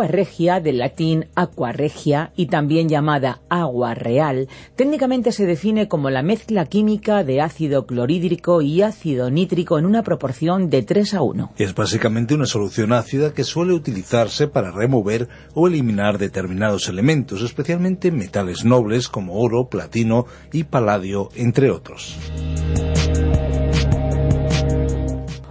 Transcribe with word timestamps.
Agua 0.00 0.12
regia, 0.12 0.60
del 0.60 0.78
latín 0.78 1.26
aqua 1.34 1.72
regia 1.72 2.32
y 2.34 2.46
también 2.46 2.88
llamada 2.88 3.42
agua 3.50 3.92
real, 3.92 4.48
técnicamente 4.74 5.30
se 5.30 5.44
define 5.44 5.88
como 5.88 6.08
la 6.08 6.22
mezcla 6.22 6.64
química 6.64 7.22
de 7.22 7.42
ácido 7.42 7.84
clorhídrico 7.84 8.62
y 8.62 8.80
ácido 8.80 9.28
nítrico 9.28 9.78
en 9.78 9.84
una 9.84 10.02
proporción 10.02 10.70
de 10.70 10.82
3 10.82 11.14
a 11.14 11.22
1. 11.22 11.52
Es 11.58 11.74
básicamente 11.74 12.34
una 12.34 12.46
solución 12.46 12.94
ácida 12.94 13.34
que 13.34 13.44
suele 13.44 13.74
utilizarse 13.74 14.48
para 14.48 14.70
remover 14.70 15.28
o 15.52 15.68
eliminar 15.68 16.16
determinados 16.16 16.88
elementos, 16.88 17.42
especialmente 17.42 18.10
metales 18.10 18.64
nobles 18.64 19.10
como 19.10 19.38
oro, 19.38 19.68
platino 19.68 20.24
y 20.50 20.64
paladio, 20.64 21.28
entre 21.34 21.70
otros. 21.70 22.16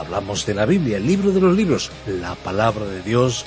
Hablamos 0.00 0.46
de 0.46 0.54
la 0.54 0.64
Biblia, 0.64 0.96
el 0.96 1.06
libro 1.06 1.30
de 1.30 1.42
los 1.42 1.54
libros, 1.54 1.90
la 2.06 2.34
palabra 2.34 2.86
de 2.86 3.02
Dios 3.02 3.44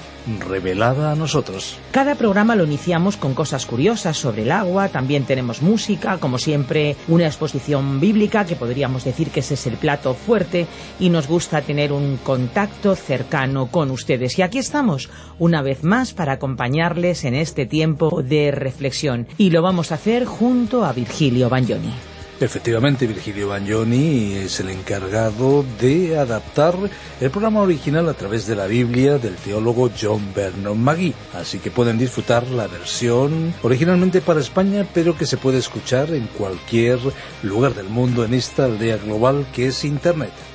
revelada 0.48 1.12
a 1.12 1.16
nosotros. 1.16 1.80
Cada 1.92 2.14
programa 2.14 2.56
lo 2.56 2.66
iniciamos 2.66 3.18
con 3.18 3.34
cosas 3.34 3.66
curiosas 3.66 4.18
sobre 4.18 4.44
el 4.44 4.52
agua, 4.52 4.90
también 4.90 5.26
tenemos 5.26 5.64
música, 5.64 6.20
como 6.20 6.38
siempre 6.38 6.96
una 7.08 7.26
exposición 7.26 8.00
bíblica, 8.00 8.46
que 8.46 8.56
podríamos 8.56 9.04
decir 9.04 9.32
que 9.32 9.40
ese 9.40 9.56
es 9.56 9.66
el 9.66 9.78
plato 9.78 10.14
fuerte, 10.14 10.68
y 11.00 11.10
nos 11.10 11.28
gusta 11.28 11.64
tener 11.64 11.92
un 11.92 12.18
contacto 12.18 12.96
cercano 12.96 13.72
con 13.72 13.90
ustedes. 13.90 14.38
Y 14.38 14.44
aquí 14.44 14.60
estamos, 14.60 15.10
una 15.40 15.64
vez 15.64 15.84
más, 15.84 16.14
para 16.14 16.34
acompañarles 16.34 17.24
en 17.24 17.34
este 17.34 17.66
tiempo 17.66 18.22
de 18.22 18.52
reflexión, 18.52 19.28
y 19.40 19.50
lo 19.50 19.64
vamos 19.64 19.92
a 19.92 19.96
hacer 19.96 20.26
junto 20.26 20.86
a 20.86 20.94
Virgilio 20.94 21.50
Bagnoni. 21.50 22.13
Efectivamente, 22.40 23.08
Virgilio 23.08 23.50
Bagnoni 23.50 24.34
es 24.34 24.60
el 24.60 24.70
encargado 24.70 25.64
de 25.80 26.18
adaptar 26.18 26.76
el 27.22 27.32
programa 27.32 27.62
original 27.62 28.10
a 28.10 28.14
través 28.14 28.48
de 28.48 28.56
la 28.56 28.66
Biblia 28.66 29.18
del 29.18 29.36
teólogo 29.36 29.92
John 30.00 30.34
Vernon 30.36 30.82
Magee. 30.82 31.14
Así 31.34 31.60
que 31.60 31.72
pueden 31.72 31.98
disfrutar 31.98 32.48
la 32.48 32.68
versión 32.68 33.54
originalmente 33.62 34.20
para 34.20 34.40
España, 34.40 34.86
pero 34.94 35.16
que 35.16 35.26
se 35.26 35.38
puede 35.38 35.60
escuchar 35.60 36.12
en 36.14 36.28
cualquier 36.28 37.00
lugar 37.44 37.76
del 37.76 37.88
mundo 37.88 38.26
en 38.26 38.34
esta 38.34 38.66
aldea 38.66 38.98
global 38.98 39.46
que 39.54 39.68
es 39.68 39.86
Internet. 39.86 40.53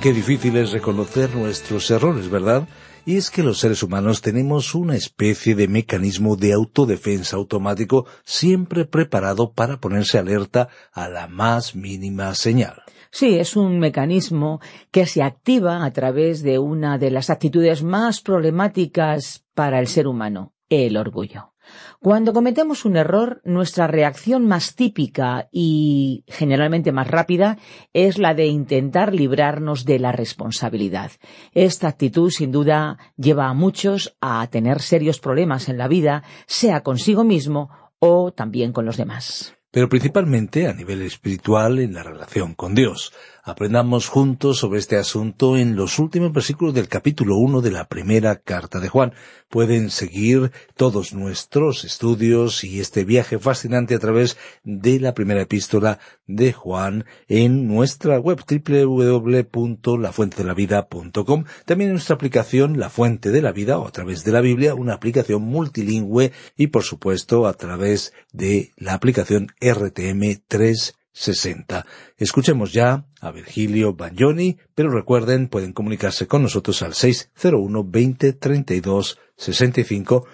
Qué 0.00 0.12
difícil 0.12 0.56
es 0.56 0.70
reconocer 0.70 1.34
nuestros 1.34 1.90
errores, 1.90 2.30
¿verdad? 2.30 2.68
Y 3.04 3.16
es 3.16 3.30
que 3.30 3.42
los 3.42 3.58
seres 3.58 3.82
humanos 3.82 4.22
tenemos 4.22 4.76
una 4.76 4.94
especie 4.94 5.56
de 5.56 5.66
mecanismo 5.66 6.36
de 6.36 6.52
autodefensa 6.52 7.36
automático 7.36 8.06
siempre 8.24 8.84
preparado 8.84 9.52
para 9.52 9.80
ponerse 9.80 10.16
alerta 10.16 10.68
a 10.92 11.08
la 11.08 11.26
más 11.26 11.74
mínima 11.74 12.32
señal. 12.36 12.82
Sí, 13.10 13.40
es 13.40 13.56
un 13.56 13.80
mecanismo 13.80 14.60
que 14.92 15.04
se 15.04 15.22
activa 15.22 15.84
a 15.84 15.92
través 15.92 16.44
de 16.44 16.60
una 16.60 16.96
de 16.96 17.10
las 17.10 17.28
actitudes 17.28 17.82
más 17.82 18.20
problemáticas 18.20 19.44
para 19.54 19.80
el 19.80 19.88
ser 19.88 20.06
humano, 20.06 20.52
el 20.68 20.96
orgullo. 20.96 21.54
Cuando 22.00 22.32
cometemos 22.32 22.84
un 22.84 22.96
error, 22.96 23.40
nuestra 23.44 23.86
reacción 23.86 24.46
más 24.46 24.74
típica 24.74 25.48
y 25.52 26.24
generalmente 26.28 26.92
más 26.92 27.08
rápida 27.08 27.58
es 27.92 28.18
la 28.18 28.34
de 28.34 28.46
intentar 28.46 29.14
librarnos 29.14 29.84
de 29.84 29.98
la 29.98 30.12
responsabilidad. 30.12 31.12
Esta 31.52 31.88
actitud, 31.88 32.30
sin 32.30 32.52
duda, 32.52 32.98
lleva 33.16 33.48
a 33.48 33.54
muchos 33.54 34.16
a 34.20 34.46
tener 34.48 34.80
serios 34.80 35.20
problemas 35.20 35.68
en 35.68 35.78
la 35.78 35.88
vida, 35.88 36.22
sea 36.46 36.82
consigo 36.82 37.24
mismo 37.24 37.70
o 37.98 38.32
también 38.32 38.72
con 38.72 38.84
los 38.84 38.96
demás. 38.96 39.54
Pero 39.70 39.88
principalmente 39.88 40.66
a 40.66 40.72
nivel 40.72 41.02
espiritual 41.02 41.78
en 41.78 41.92
la 41.92 42.02
relación 42.02 42.54
con 42.54 42.74
Dios. 42.74 43.12
Aprendamos 43.48 44.08
juntos 44.08 44.58
sobre 44.58 44.78
este 44.78 44.98
asunto 44.98 45.56
en 45.56 45.74
los 45.74 45.98
últimos 45.98 46.34
versículos 46.34 46.74
del 46.74 46.86
capítulo 46.86 47.38
1 47.38 47.62
de 47.62 47.70
la 47.70 47.88
primera 47.88 48.36
carta 48.36 48.78
de 48.78 48.90
Juan. 48.90 49.14
Pueden 49.48 49.88
seguir 49.88 50.52
todos 50.76 51.14
nuestros 51.14 51.84
estudios 51.84 52.62
y 52.62 52.80
este 52.80 53.06
viaje 53.06 53.38
fascinante 53.38 53.94
a 53.94 53.98
través 53.98 54.36
de 54.64 55.00
la 55.00 55.14
primera 55.14 55.40
epístola 55.40 55.98
de 56.26 56.52
Juan 56.52 57.06
en 57.26 57.66
nuestra 57.66 58.20
web 58.20 58.44
www.lafuentedelavida.com. 58.46 61.44
También 61.64 61.88
en 61.88 61.94
nuestra 61.94 62.16
aplicación 62.16 62.78
La 62.78 62.90
Fuente 62.90 63.30
de 63.30 63.40
la 63.40 63.52
Vida 63.52 63.78
o 63.78 63.88
a 63.88 63.92
través 63.92 64.24
de 64.24 64.32
la 64.32 64.42
Biblia, 64.42 64.74
una 64.74 64.92
aplicación 64.92 65.40
multilingüe 65.40 66.32
y 66.58 66.66
por 66.66 66.82
supuesto 66.82 67.46
a 67.46 67.54
través 67.54 68.12
de 68.30 68.72
la 68.76 68.92
aplicación 68.92 69.46
RTM 69.58 70.42
3 70.48 70.97
60. 71.18 71.84
Escuchemos 72.16 72.72
ya 72.72 73.06
a 73.20 73.30
Virgilio 73.32 73.94
Bagnoni, 73.94 74.56
pero 74.74 74.90
recuerden, 74.90 75.48
pueden 75.48 75.72
comunicarse 75.72 76.28
con 76.28 76.42
nosotros 76.42 76.80
al 76.82 76.94
601 76.94 77.84
20 77.84 78.32
32 78.34 79.18
65 79.36 80.26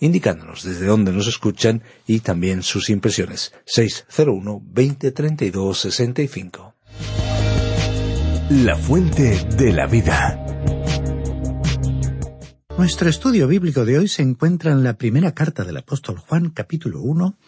indicándonos 0.00 0.64
desde 0.64 0.86
dónde 0.86 1.12
nos 1.12 1.26
escuchan 1.26 1.82
y 2.06 2.20
también 2.20 2.62
sus 2.62 2.88
impresiones. 2.88 3.52
601 3.66 4.62
20 4.64 5.12
32 5.12 5.78
65. 5.78 6.74
La 8.50 8.76
fuente 8.76 9.46
de 9.56 9.72
la 9.72 9.86
vida. 9.86 10.40
Nuestro 12.76 13.08
estudio 13.08 13.46
bíblico 13.46 13.84
de 13.84 13.98
hoy 13.98 14.08
se 14.08 14.22
encuentra 14.22 14.72
en 14.72 14.82
la 14.82 14.94
primera 14.94 15.32
carta 15.32 15.64
del 15.64 15.76
apóstol 15.76 16.18
Juan, 16.18 16.50
capítulo 16.50 17.02
1, 17.02 17.38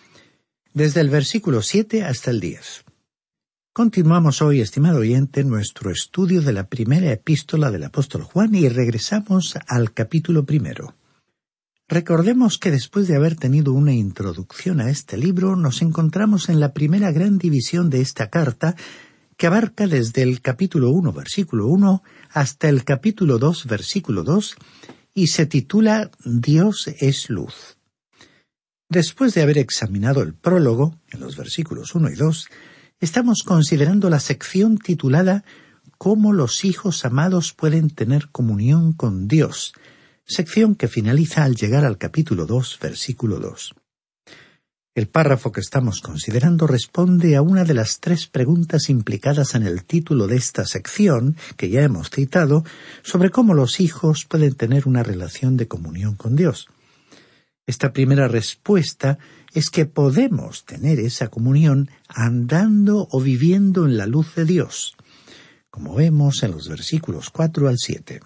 desde 0.76 1.00
el 1.00 1.08
versículo 1.08 1.62
7 1.62 2.04
hasta 2.04 2.30
el 2.30 2.38
10. 2.38 2.84
Continuamos 3.72 4.42
hoy, 4.42 4.60
estimado 4.60 4.98
oyente, 4.98 5.42
nuestro 5.42 5.90
estudio 5.90 6.42
de 6.42 6.52
la 6.52 6.68
primera 6.68 7.10
epístola 7.10 7.70
del 7.70 7.84
apóstol 7.84 8.24
Juan 8.24 8.54
y 8.54 8.68
regresamos 8.68 9.58
al 9.68 9.94
capítulo 9.94 10.44
primero. 10.44 10.94
Recordemos 11.88 12.58
que 12.58 12.70
después 12.70 13.08
de 13.08 13.16
haber 13.16 13.36
tenido 13.36 13.72
una 13.72 13.94
introducción 13.94 14.82
a 14.82 14.90
este 14.90 15.16
libro, 15.16 15.56
nos 15.56 15.80
encontramos 15.80 16.50
en 16.50 16.60
la 16.60 16.74
primera 16.74 17.10
gran 17.10 17.38
división 17.38 17.88
de 17.88 18.02
esta 18.02 18.28
carta, 18.28 18.76
que 19.38 19.46
abarca 19.46 19.86
desde 19.86 20.20
el 20.20 20.42
capítulo 20.42 20.90
1, 20.90 21.10
versículo 21.10 21.68
1, 21.68 22.02
hasta 22.32 22.68
el 22.68 22.84
capítulo 22.84 23.38
2, 23.38 23.64
versículo 23.64 24.24
2, 24.24 24.56
y 25.14 25.28
se 25.28 25.46
titula 25.46 26.10
Dios 26.22 26.88
es 26.98 27.30
luz. 27.30 27.75
Después 28.88 29.34
de 29.34 29.42
haber 29.42 29.58
examinado 29.58 30.22
el 30.22 30.34
prólogo, 30.34 30.96
en 31.10 31.18
los 31.18 31.36
versículos 31.36 31.96
1 31.96 32.10
y 32.10 32.14
2, 32.14 32.48
estamos 33.00 33.42
considerando 33.44 34.08
la 34.10 34.20
sección 34.20 34.78
titulada 34.78 35.44
Cómo 35.98 36.32
los 36.32 36.64
hijos 36.64 37.04
amados 37.04 37.52
pueden 37.52 37.90
tener 37.90 38.28
comunión 38.28 38.92
con 38.92 39.26
Dios, 39.26 39.72
sección 40.24 40.76
que 40.76 40.86
finaliza 40.86 41.42
al 41.42 41.56
llegar 41.56 41.84
al 41.84 41.98
capítulo 41.98 42.46
2, 42.46 42.78
versículo 42.80 43.40
2. 43.40 43.74
El 44.94 45.08
párrafo 45.08 45.50
que 45.50 45.60
estamos 45.60 46.00
considerando 46.00 46.68
responde 46.68 47.34
a 47.34 47.42
una 47.42 47.64
de 47.64 47.74
las 47.74 47.98
tres 47.98 48.28
preguntas 48.28 48.88
implicadas 48.88 49.56
en 49.56 49.64
el 49.64 49.84
título 49.84 50.28
de 50.28 50.36
esta 50.36 50.64
sección, 50.64 51.36
que 51.56 51.70
ya 51.70 51.82
hemos 51.82 52.08
citado, 52.10 52.64
sobre 53.02 53.30
cómo 53.30 53.52
los 53.52 53.80
hijos 53.80 54.24
pueden 54.26 54.54
tener 54.54 54.86
una 54.86 55.02
relación 55.02 55.56
de 55.56 55.66
comunión 55.66 56.14
con 56.14 56.36
Dios. 56.36 56.68
Esta 57.66 57.92
primera 57.92 58.28
respuesta 58.28 59.18
es 59.52 59.70
que 59.70 59.86
podemos 59.86 60.64
tener 60.64 61.00
esa 61.00 61.28
comunión 61.28 61.90
andando 62.08 63.08
o 63.10 63.20
viviendo 63.20 63.86
en 63.86 63.96
la 63.96 64.06
luz 64.06 64.36
de 64.36 64.44
Dios, 64.44 64.96
como 65.68 65.96
vemos 65.96 66.44
en 66.44 66.52
los 66.52 66.68
versículos 66.68 67.30
4 67.30 67.68
al 67.68 67.78
7. 67.78 68.20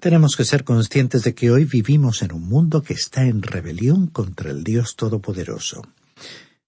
Tenemos 0.00 0.34
que 0.34 0.44
ser 0.44 0.64
conscientes 0.64 1.22
de 1.24 1.34
que 1.34 1.50
hoy 1.50 1.64
vivimos 1.64 2.22
en 2.22 2.32
un 2.32 2.48
mundo 2.48 2.82
que 2.82 2.94
está 2.94 3.24
en 3.26 3.42
rebelión 3.42 4.06
contra 4.06 4.50
el 4.50 4.64
Dios 4.64 4.96
Todopoderoso. 4.96 5.82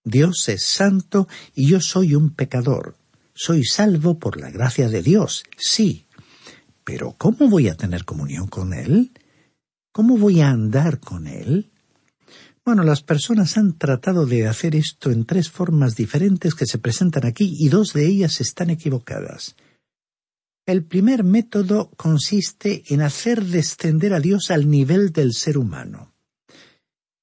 Dios 0.04 0.48
es 0.50 0.64
santo 0.64 1.26
y 1.54 1.68
yo 1.68 1.80
soy 1.80 2.14
un 2.14 2.30
pecador. 2.30 2.94
Soy 3.34 3.64
salvo 3.64 4.18
por 4.18 4.38
la 4.38 4.50
gracia 4.50 4.88
de 4.88 5.02
Dios, 5.02 5.44
sí. 5.56 6.06
Pero 6.84 7.14
¿cómo 7.16 7.48
voy 7.48 7.68
a 7.68 7.74
tener 7.74 8.04
comunión 8.04 8.46
con 8.46 8.74
Él? 8.74 9.10
¿Cómo 9.94 10.18
voy 10.18 10.40
a 10.40 10.50
andar 10.50 10.98
con 10.98 11.28
Él? 11.28 11.70
Bueno, 12.64 12.82
las 12.82 13.00
personas 13.00 13.56
han 13.56 13.78
tratado 13.78 14.26
de 14.26 14.48
hacer 14.48 14.74
esto 14.74 15.12
en 15.12 15.24
tres 15.24 15.52
formas 15.52 15.94
diferentes 15.94 16.56
que 16.56 16.66
se 16.66 16.78
presentan 16.78 17.24
aquí 17.24 17.54
y 17.60 17.68
dos 17.68 17.92
de 17.92 18.04
ellas 18.04 18.40
están 18.40 18.70
equivocadas. 18.70 19.54
El 20.66 20.82
primer 20.82 21.22
método 21.22 21.92
consiste 21.96 22.82
en 22.88 23.02
hacer 23.02 23.44
descender 23.44 24.14
a 24.14 24.18
Dios 24.18 24.50
al 24.50 24.68
nivel 24.68 25.12
del 25.12 25.32
ser 25.32 25.58
humano. 25.58 26.12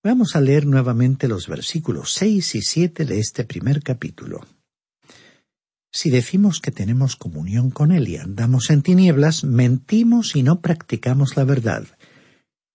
Vamos 0.01 0.37
a 0.37 0.41
leer 0.41 0.65
nuevamente 0.65 1.27
los 1.27 1.49
versículos 1.49 2.13
seis 2.13 2.55
y 2.55 2.61
siete 2.61 3.03
de 3.03 3.19
este 3.19 3.43
primer 3.43 3.83
capítulo. 3.83 4.47
Si 5.91 6.09
decimos 6.09 6.61
que 6.61 6.71
tenemos 6.71 7.17
comunión 7.17 7.69
con 7.69 7.91
Él 7.91 8.07
y 8.07 8.15
andamos 8.15 8.69
en 8.69 8.81
tinieblas, 8.81 9.43
mentimos 9.43 10.37
y 10.37 10.43
no 10.43 10.61
practicamos 10.61 11.35
la 11.35 11.43
verdad. 11.43 11.85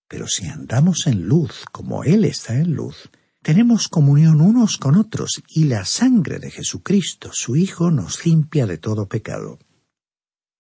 Pero 0.09 0.27
si 0.29 0.47
andamos 0.47 1.07
en 1.07 1.27
luz 1.27 1.65
como 1.73 2.05
Él 2.05 2.25
está 2.25 2.55
en 2.55 2.75
luz, 2.75 3.11
tenemos 3.43 3.89
comunión 3.89 4.41
unos 4.41 4.77
con 4.77 4.97
otros 4.97 5.43
y 5.49 5.65
la 5.65 5.85
sangre 5.85 6.39
de 6.39 6.51
Jesucristo, 6.51 7.31
su 7.33 7.57
Hijo, 7.57 7.91
nos 7.91 8.25
limpia 8.25 8.67
de 8.67 8.79
todo 8.79 9.09
pecado. 9.09 9.59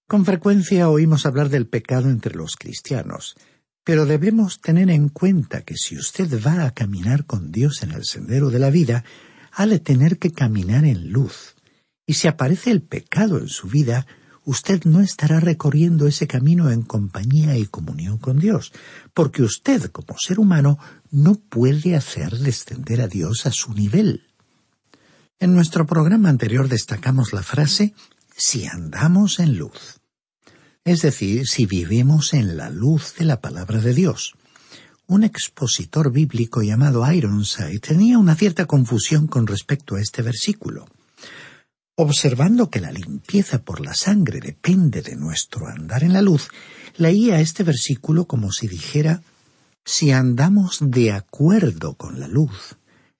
Con 0.08 0.24
frecuencia 0.24 0.88
oímos 0.88 1.26
hablar 1.26 1.48
del 1.48 1.66
pecado 1.66 2.10
entre 2.10 2.36
los 2.36 2.54
cristianos, 2.54 3.36
pero 3.82 4.06
debemos 4.06 4.60
tener 4.60 4.90
en 4.90 5.08
cuenta 5.08 5.62
que 5.62 5.76
si 5.76 5.96
usted 5.96 6.40
va 6.44 6.64
a 6.64 6.74
caminar 6.74 7.24
con 7.24 7.50
Dios 7.50 7.82
en 7.82 7.92
el 7.92 8.04
sendero 8.04 8.50
de 8.50 8.58
la 8.58 8.70
vida, 8.70 9.04
ha 9.52 9.66
de 9.66 9.80
tener 9.80 10.18
que 10.18 10.30
caminar 10.32 10.84
en 10.84 11.10
luz. 11.10 11.56
Y 12.06 12.14
si 12.14 12.28
aparece 12.28 12.70
el 12.70 12.82
pecado 12.82 13.38
en 13.38 13.48
su 13.48 13.68
vida, 13.68 14.06
usted 14.46 14.84
no 14.84 15.00
estará 15.00 15.40
recorriendo 15.40 16.06
ese 16.06 16.28
camino 16.28 16.70
en 16.70 16.82
compañía 16.82 17.58
y 17.58 17.66
comunión 17.66 18.16
con 18.16 18.38
Dios, 18.38 18.72
porque 19.12 19.42
usted, 19.42 19.90
como 19.90 20.16
ser 20.18 20.38
humano, 20.38 20.78
no 21.10 21.34
puede 21.34 21.96
hacer 21.96 22.38
descender 22.38 23.00
a 23.02 23.08
Dios 23.08 23.44
a 23.44 23.50
su 23.50 23.74
nivel. 23.74 24.22
En 25.40 25.52
nuestro 25.52 25.84
programa 25.84 26.28
anterior 26.28 26.68
destacamos 26.68 27.32
la 27.32 27.42
frase 27.42 27.92
si 28.36 28.66
andamos 28.66 29.40
en 29.40 29.58
luz, 29.58 30.00
es 30.84 31.02
decir, 31.02 31.48
si 31.48 31.66
vivimos 31.66 32.32
en 32.32 32.56
la 32.56 32.70
luz 32.70 33.14
de 33.18 33.24
la 33.24 33.40
palabra 33.40 33.80
de 33.80 33.94
Dios. 33.94 34.34
Un 35.08 35.24
expositor 35.24 36.12
bíblico 36.12 36.62
llamado 36.62 37.04
Ironside 37.12 37.80
tenía 37.80 38.18
una 38.18 38.36
cierta 38.36 38.66
confusión 38.66 39.26
con 39.26 39.48
respecto 39.48 39.96
a 39.96 40.00
este 40.00 40.22
versículo. 40.22 40.86
Observando 41.98 42.68
que 42.68 42.80
la 42.80 42.92
limpieza 42.92 43.62
por 43.62 43.80
la 43.80 43.94
sangre 43.94 44.40
depende 44.40 45.00
de 45.00 45.16
nuestro 45.16 45.66
andar 45.66 46.04
en 46.04 46.12
la 46.12 46.20
luz, 46.20 46.48
leía 46.98 47.40
este 47.40 47.62
versículo 47.62 48.26
como 48.26 48.52
si 48.52 48.68
dijera 48.68 49.22
si 49.82 50.10
andamos 50.10 50.78
de 50.82 51.12
acuerdo 51.12 51.94
con 51.94 52.20
la 52.20 52.28
luz, 52.28 52.76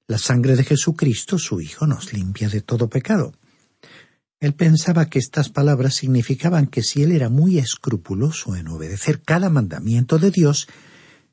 la 0.07 0.19
sangre 0.19 0.57
de 0.57 0.65
Jesucristo, 0.65 1.39
su 1.39 1.63
Hijo, 1.63 1.87
nos 1.87 2.13
limpia 2.13 2.51
de 2.51 2.61
todo 2.61 2.91
pecado. 2.91 3.33
Él 4.41 4.53
pensaba 4.53 5.07
que 5.07 5.21
estas 5.21 5.49
palabras 5.49 5.95
significaban 5.95 6.67
que 6.67 6.83
si 6.83 7.03
él 7.03 7.13
era 7.13 7.31
muy 7.31 7.59
escrupuloso 7.59 8.57
en 8.57 8.69
obedecer 8.69 9.23
cada 9.23 9.49
mandamiento 9.49 10.19
de 10.19 10.31
Dios, 10.31 10.69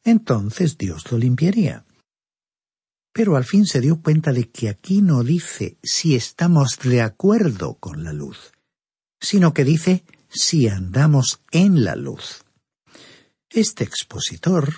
entonces 0.05 0.77
Dios 0.77 1.11
lo 1.11 1.17
limpiaría. 1.17 1.83
Pero 3.13 3.35
al 3.35 3.45
fin 3.45 3.65
se 3.65 3.79
dio 3.79 4.01
cuenta 4.01 4.33
de 4.33 4.49
que 4.49 4.69
aquí 4.69 5.01
no 5.01 5.23
dice 5.23 5.77
si 5.83 6.15
estamos 6.15 6.79
de 6.79 7.01
acuerdo 7.01 7.75
con 7.75 8.03
la 8.03 8.11
luz, 8.11 8.51
sino 9.21 9.53
que 9.53 9.63
dice 9.63 10.03
si 10.29 10.67
andamos 10.67 11.41
en 11.51 11.83
la 11.83 11.95
luz. 11.95 12.43
Este 13.49 13.83
expositor 13.83 14.73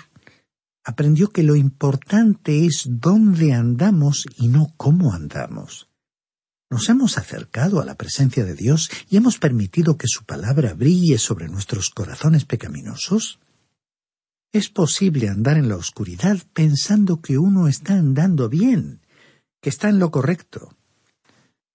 aprendió 0.84 1.30
que 1.30 1.42
lo 1.42 1.56
importante 1.56 2.66
es 2.66 2.84
dónde 2.86 3.54
andamos 3.54 4.26
y 4.36 4.48
no 4.48 4.74
cómo 4.76 5.14
andamos. 5.14 5.88
Nos 6.68 6.88
hemos 6.88 7.16
acercado 7.16 7.80
a 7.80 7.84
la 7.84 7.94
presencia 7.94 8.44
de 8.44 8.54
Dios 8.54 8.90
y 9.08 9.16
hemos 9.16 9.38
permitido 9.38 9.96
que 9.96 10.08
su 10.08 10.24
palabra 10.24 10.74
brille 10.74 11.16
sobre 11.18 11.48
nuestros 11.48 11.90
corazones 11.90 12.44
pecaminosos. 12.44 13.38
Es 14.52 14.68
posible 14.68 15.28
andar 15.28 15.58
en 15.58 15.68
la 15.68 15.76
oscuridad 15.76 16.38
pensando 16.52 17.20
que 17.20 17.38
uno 17.38 17.68
está 17.68 17.94
andando 17.94 18.48
bien, 18.48 19.00
que 19.60 19.70
está 19.70 19.88
en 19.88 19.98
lo 19.98 20.10
correcto. 20.10 20.74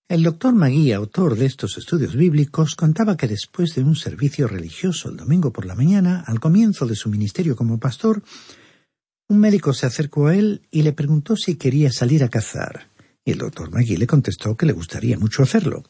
El 0.07 0.23
doctor 0.23 0.53
Magui, 0.53 0.91
autor 0.91 1.37
de 1.37 1.45
estos 1.45 1.77
estudios 1.77 2.15
bíblicos, 2.15 2.75
contaba 2.75 3.15
que 3.15 3.27
después 3.27 3.75
de 3.75 3.83
un 3.83 3.95
servicio 3.95 4.47
religioso 4.47 5.09
el 5.09 5.17
domingo 5.17 5.53
por 5.53 5.65
la 5.65 5.75
mañana, 5.75 6.23
al 6.27 6.39
comienzo 6.39 6.85
de 6.85 6.95
su 6.95 7.09
ministerio 7.09 7.55
como 7.55 7.79
pastor, 7.79 8.23
un 9.29 9.39
médico 9.39 9.73
se 9.73 9.85
acercó 9.85 10.27
a 10.27 10.35
él 10.35 10.67
y 10.69 10.81
le 10.81 10.91
preguntó 10.91 11.37
si 11.37 11.55
quería 11.55 11.91
salir 11.93 12.23
a 12.25 12.29
cazar, 12.29 12.89
y 13.23 13.31
el 13.31 13.37
doctor 13.37 13.71
Magui 13.71 13.95
le 13.95 14.07
contestó 14.07 14.57
que 14.57 14.65
le 14.65 14.73
gustaría 14.73 15.17
mucho 15.17 15.43
hacerlo. 15.43 15.83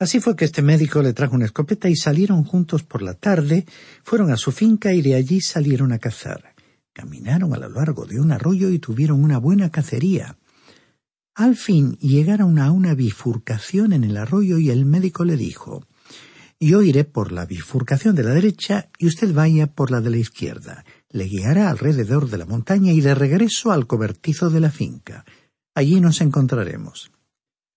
Así 0.00 0.20
fue 0.20 0.36
que 0.36 0.44
este 0.44 0.62
médico 0.62 1.02
le 1.02 1.12
trajo 1.12 1.34
una 1.34 1.46
escopeta 1.46 1.88
y 1.88 1.96
salieron 1.96 2.44
juntos 2.44 2.84
por 2.84 3.02
la 3.02 3.14
tarde, 3.14 3.66
fueron 4.04 4.30
a 4.30 4.36
su 4.36 4.52
finca 4.52 4.92
y 4.92 5.02
de 5.02 5.16
allí 5.16 5.40
salieron 5.40 5.92
a 5.92 5.98
cazar. 5.98 6.54
Caminaron 6.92 7.52
a 7.52 7.58
lo 7.58 7.68
largo 7.68 8.06
de 8.06 8.20
un 8.20 8.30
arroyo 8.30 8.70
y 8.70 8.78
tuvieron 8.78 9.24
una 9.24 9.38
buena 9.38 9.70
cacería. 9.70 10.36
Al 11.34 11.56
fin 11.56 11.96
llegaron 11.98 12.60
a 12.60 12.70
una 12.70 12.94
bifurcación 12.94 13.92
en 13.92 14.04
el 14.04 14.16
arroyo 14.16 14.58
y 14.58 14.70
el 14.70 14.84
médico 14.86 15.24
le 15.24 15.36
dijo 15.36 15.84
Yo 16.60 16.82
iré 16.82 17.02
por 17.04 17.32
la 17.32 17.44
bifurcación 17.44 18.14
de 18.14 18.22
la 18.22 18.34
derecha 18.34 18.90
y 18.98 19.06
usted 19.06 19.34
vaya 19.34 19.66
por 19.66 19.90
la 19.90 20.00
de 20.00 20.10
la 20.10 20.16
izquierda. 20.18 20.84
Le 21.10 21.24
guiará 21.24 21.70
alrededor 21.70 22.30
de 22.30 22.38
la 22.38 22.46
montaña 22.46 22.92
y 22.92 23.00
de 23.00 23.16
regreso 23.16 23.72
al 23.72 23.88
cobertizo 23.88 24.48
de 24.48 24.60
la 24.60 24.70
finca. 24.70 25.24
Allí 25.74 26.00
nos 26.00 26.20
encontraremos. 26.20 27.10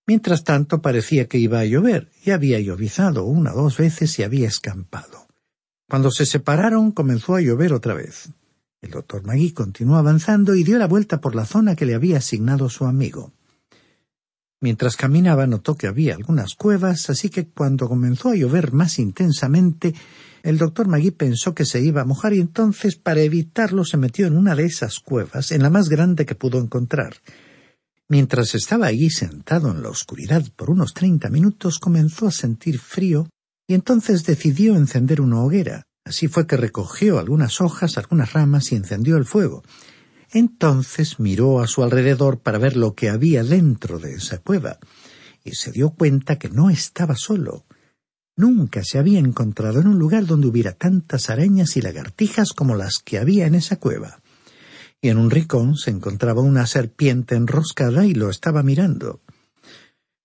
Mientras 0.06 0.44
tanto 0.44 0.82
parecía 0.82 1.28
que 1.28 1.38
iba 1.38 1.60
a 1.60 1.64
llover, 1.64 2.10
y 2.24 2.30
había 2.30 2.58
llovizado 2.60 3.24
una 3.24 3.52
o 3.54 3.62
dos 3.62 3.76
veces 3.76 4.18
y 4.18 4.22
había 4.22 4.48
escampado. 4.48 5.28
Cuando 5.88 6.10
se 6.10 6.26
separaron 6.26 6.90
comenzó 6.90 7.36
a 7.36 7.40
llover 7.40 7.72
otra 7.72 7.94
vez. 7.94 8.30
El 8.80 8.90
doctor 8.90 9.24
Magui 9.24 9.52
continuó 9.52 9.96
avanzando 9.96 10.56
y 10.56 10.64
dio 10.64 10.78
la 10.78 10.88
vuelta 10.88 11.20
por 11.20 11.36
la 11.36 11.44
zona 11.44 11.76
que 11.76 11.86
le 11.86 11.94
había 11.94 12.18
asignado 12.18 12.68
su 12.68 12.84
amigo. 12.84 13.32
Mientras 14.60 14.96
caminaba 14.96 15.46
notó 15.46 15.76
que 15.76 15.86
había 15.86 16.14
algunas 16.14 16.54
cuevas, 16.54 17.10
así 17.10 17.28
que 17.28 17.48
cuando 17.48 17.88
comenzó 17.88 18.30
a 18.30 18.36
llover 18.36 18.72
más 18.72 18.98
intensamente, 18.98 19.94
el 20.42 20.58
doctor 20.58 20.88
Magui 20.88 21.12
pensó 21.12 21.54
que 21.54 21.64
se 21.64 21.80
iba 21.80 22.02
a 22.02 22.04
mojar 22.04 22.32
y 22.32 22.40
entonces, 22.40 22.96
para 22.96 23.20
evitarlo, 23.20 23.84
se 23.84 23.96
metió 23.96 24.26
en 24.26 24.36
una 24.36 24.56
de 24.56 24.64
esas 24.64 24.98
cuevas, 24.98 25.52
en 25.52 25.62
la 25.62 25.70
más 25.70 25.88
grande 25.88 26.26
que 26.26 26.34
pudo 26.34 26.58
encontrar. 26.58 27.14
Mientras 28.12 28.54
estaba 28.54 28.88
allí 28.88 29.08
sentado 29.08 29.70
en 29.70 29.82
la 29.82 29.88
oscuridad 29.88 30.44
por 30.54 30.68
unos 30.68 30.92
treinta 30.92 31.30
minutos 31.30 31.78
comenzó 31.78 32.26
a 32.26 32.30
sentir 32.30 32.78
frío 32.78 33.30
y 33.66 33.72
entonces 33.72 34.24
decidió 34.24 34.76
encender 34.76 35.22
una 35.22 35.42
hoguera. 35.42 35.84
Así 36.04 36.28
fue 36.28 36.46
que 36.46 36.58
recogió 36.58 37.18
algunas 37.18 37.62
hojas, 37.62 37.96
algunas 37.96 38.34
ramas 38.34 38.70
y 38.70 38.76
encendió 38.76 39.16
el 39.16 39.24
fuego. 39.24 39.62
Entonces 40.30 41.20
miró 41.20 41.60
a 41.60 41.66
su 41.66 41.82
alrededor 41.82 42.40
para 42.40 42.58
ver 42.58 42.76
lo 42.76 42.94
que 42.94 43.08
había 43.08 43.44
dentro 43.44 43.98
de 43.98 44.16
esa 44.16 44.36
cueva 44.36 44.78
y 45.42 45.52
se 45.52 45.72
dio 45.72 45.88
cuenta 45.88 46.38
que 46.38 46.50
no 46.50 46.68
estaba 46.68 47.16
solo. 47.16 47.64
Nunca 48.36 48.84
se 48.84 48.98
había 48.98 49.20
encontrado 49.20 49.80
en 49.80 49.86
un 49.86 49.98
lugar 49.98 50.26
donde 50.26 50.48
hubiera 50.48 50.72
tantas 50.72 51.30
arañas 51.30 51.78
y 51.78 51.80
lagartijas 51.80 52.52
como 52.52 52.76
las 52.76 52.98
que 52.98 53.16
había 53.16 53.46
en 53.46 53.54
esa 53.54 53.76
cueva 53.76 54.21
y 55.02 55.08
en 55.08 55.18
un 55.18 55.30
rincón 55.30 55.76
se 55.76 55.90
encontraba 55.90 56.42
una 56.42 56.64
serpiente 56.64 57.34
enroscada 57.34 58.06
y 58.06 58.14
lo 58.14 58.30
estaba 58.30 58.62
mirando. 58.62 59.20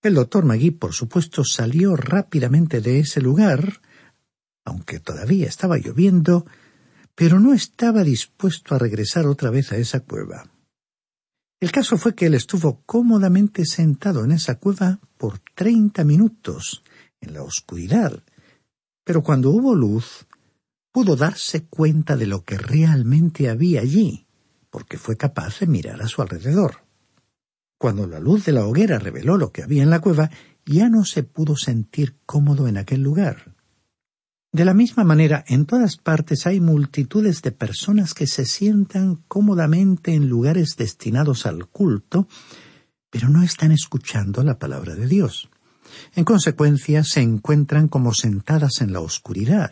El 0.04 0.14
doctor 0.14 0.46
Magui, 0.46 0.70
por 0.70 0.94
supuesto, 0.94 1.44
salió 1.44 1.96
rápidamente 1.96 2.80
de 2.80 3.00
ese 3.00 3.20
lugar, 3.20 3.82
aunque 4.64 5.00
todavía 5.00 5.48
estaba 5.48 5.78
lloviendo, 5.80 6.46
pero 7.16 7.40
no 7.40 7.54
estaba 7.54 8.04
dispuesto 8.04 8.76
a 8.76 8.78
regresar 8.78 9.26
otra 9.26 9.50
vez 9.50 9.72
a 9.72 9.78
esa 9.78 10.02
cueva. 10.02 10.48
El 11.60 11.72
caso 11.72 11.98
fue 11.98 12.14
que 12.14 12.28
él 12.28 12.36
estuvo 12.36 12.84
cómodamente 12.86 13.66
sentado 13.66 14.24
en 14.24 14.32
esa 14.32 14.60
cueva 14.60 15.00
por 15.18 15.40
treinta 15.56 16.04
minutos, 16.04 16.84
en 17.20 17.34
la 17.34 17.42
oscuridad, 17.42 18.24
pero 19.04 19.24
cuando 19.24 19.50
hubo 19.50 19.74
luz, 19.74 20.28
pudo 20.92 21.16
darse 21.16 21.66
cuenta 21.66 22.16
de 22.16 22.28
lo 22.28 22.44
que 22.46 22.60
realmente 22.60 23.50
había 23.50 23.82
allí 23.82 24.27
porque 24.78 25.00
fue 25.00 25.18
capaz 25.18 25.60
de 25.60 25.66
mirar 25.66 26.04
a 26.04 26.08
su 26.08 26.22
alrededor. 26.22 26.84
Cuando 27.80 28.06
la 28.06 28.20
luz 28.20 28.46
de 28.46 28.52
la 28.52 28.64
hoguera 28.64 29.00
reveló 29.00 29.36
lo 29.36 29.52
que 29.52 29.64
había 29.64 29.82
en 29.82 29.90
la 29.90 30.02
cueva, 30.02 30.30
ya 30.68 30.88
no 30.88 31.04
se 31.04 31.24
pudo 31.24 31.56
sentir 31.56 32.20
cómodo 32.28 32.68
en 32.68 32.78
aquel 32.78 33.02
lugar. 33.02 33.56
De 34.52 34.66
la 34.66 34.76
misma 34.76 35.04
manera, 35.04 35.44
en 35.48 35.66
todas 35.66 35.98
partes 35.98 36.46
hay 36.46 36.60
multitudes 36.60 37.42
de 37.42 37.52
personas 37.52 38.14
que 38.14 38.28
se 38.28 38.46
sientan 38.46 39.16
cómodamente 39.28 40.14
en 40.14 40.30
lugares 40.30 40.76
destinados 40.78 41.48
al 41.48 41.66
culto, 41.66 42.28
pero 43.10 43.30
no 43.30 43.42
están 43.42 43.72
escuchando 43.72 44.44
la 44.44 44.60
palabra 44.60 44.94
de 44.94 45.08
Dios. 45.08 45.50
En 46.16 46.24
consecuencia, 46.24 47.04
se 47.04 47.22
encuentran 47.22 47.88
como 47.88 48.14
sentadas 48.14 48.82
en 48.82 48.94
la 48.94 49.00
oscuridad, 49.00 49.72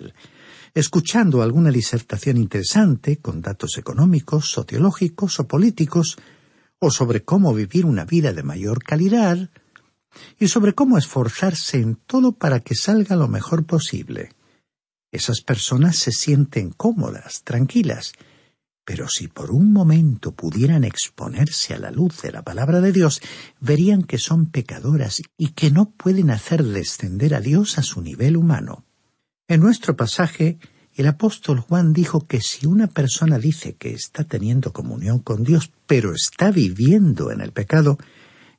escuchando 0.76 1.42
alguna 1.42 1.72
disertación 1.72 2.36
interesante 2.36 3.18
con 3.18 3.42
datos 3.42 3.78
económicos, 3.78 4.52
sociológicos 4.52 5.40
o 5.40 5.48
políticos, 5.48 6.18
o 6.80 6.92
sobre 6.92 7.24
cómo 7.24 7.54
vivir 7.54 7.86
una 7.86 8.04
vida 8.04 8.34
de 8.34 8.44
mayor 8.44 8.84
calidad, 8.84 9.50
y 10.38 10.50
sobre 10.50 10.74
cómo 10.74 10.98
esforzarse 10.98 11.78
en 11.78 11.96
todo 11.96 12.34
para 12.34 12.60
que 12.60 12.76
salga 12.76 13.16
lo 13.16 13.30
mejor 13.30 13.66
posible. 13.66 14.32
Esas 15.12 15.42
personas 15.42 15.96
se 15.96 16.12
sienten 16.12 16.72
cómodas, 16.72 17.44
tranquilas, 17.44 18.12
pero 18.84 19.08
si 19.08 19.28
por 19.30 19.52
un 19.52 19.72
momento 19.72 20.34
pudieran 20.34 20.84
exponerse 20.84 21.74
a 21.74 21.80
la 21.80 21.90
luz 21.90 22.22
de 22.22 22.32
la 22.32 22.44
palabra 22.44 22.82
de 22.82 22.92
Dios, 22.92 23.22
verían 23.60 24.04
que 24.04 24.20
son 24.20 24.48
pecadoras 24.48 25.22
y 25.38 25.50
que 25.54 25.72
no 25.72 25.92
pueden 25.92 26.32
hacer 26.32 26.64
descender 26.64 27.34
a 27.34 27.40
Dios 27.40 27.78
a 27.78 27.82
su 27.82 28.02
nivel 28.02 28.36
humano. 28.38 28.85
En 29.48 29.62
nuestro 29.62 29.96
pasaje, 29.96 30.58
el 30.96 31.08
apóstol 31.08 31.60
Juan 31.60 31.94
dijo 31.94 32.26
que 32.26 32.42
si 32.42 32.66
una 32.66 32.88
persona 32.88 33.38
dice 33.38 33.76
que 33.76 33.94
está 33.94 34.24
teniendo 34.24 34.74
comunión 34.74 35.20
con 35.20 35.44
Dios, 35.44 35.72
pero 35.86 36.14
está 36.14 36.50
viviendo 36.50 37.32
en 37.32 37.42
el 37.42 37.52
pecado, 37.52 38.00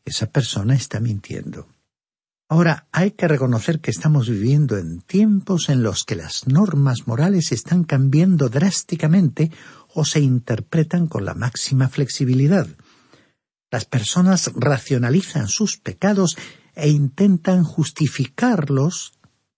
esa 0.05 0.27
persona 0.27 0.75
está 0.75 1.01
mintiendo. 1.01 1.67
Ahora, 2.49 2.87
hay 2.93 3.11
que 3.11 3.27
reconocer 3.27 3.81
que 3.81 3.91
estamos 3.91 4.29
viviendo 4.29 4.79
en 4.79 5.01
tiempos 5.01 5.69
en 5.69 5.83
los 5.83 6.05
que 6.05 6.15
las 6.15 6.47
normas 6.47 7.09
morales 7.09 7.51
están 7.51 7.83
cambiando 7.83 8.49
drásticamente 8.49 9.51
o 9.93 10.05
se 10.05 10.21
interpretan 10.21 11.09
con 11.09 11.25
la 11.25 11.35
máxima 11.35 11.89
flexibilidad. 11.89 12.69
Las 13.73 13.87
personas 13.87 14.53
racionalizan 14.55 15.49
sus 15.49 15.79
pecados 15.79 16.37
e 16.77 16.91
intentan 16.91 17.65
justificarlos 17.65 19.15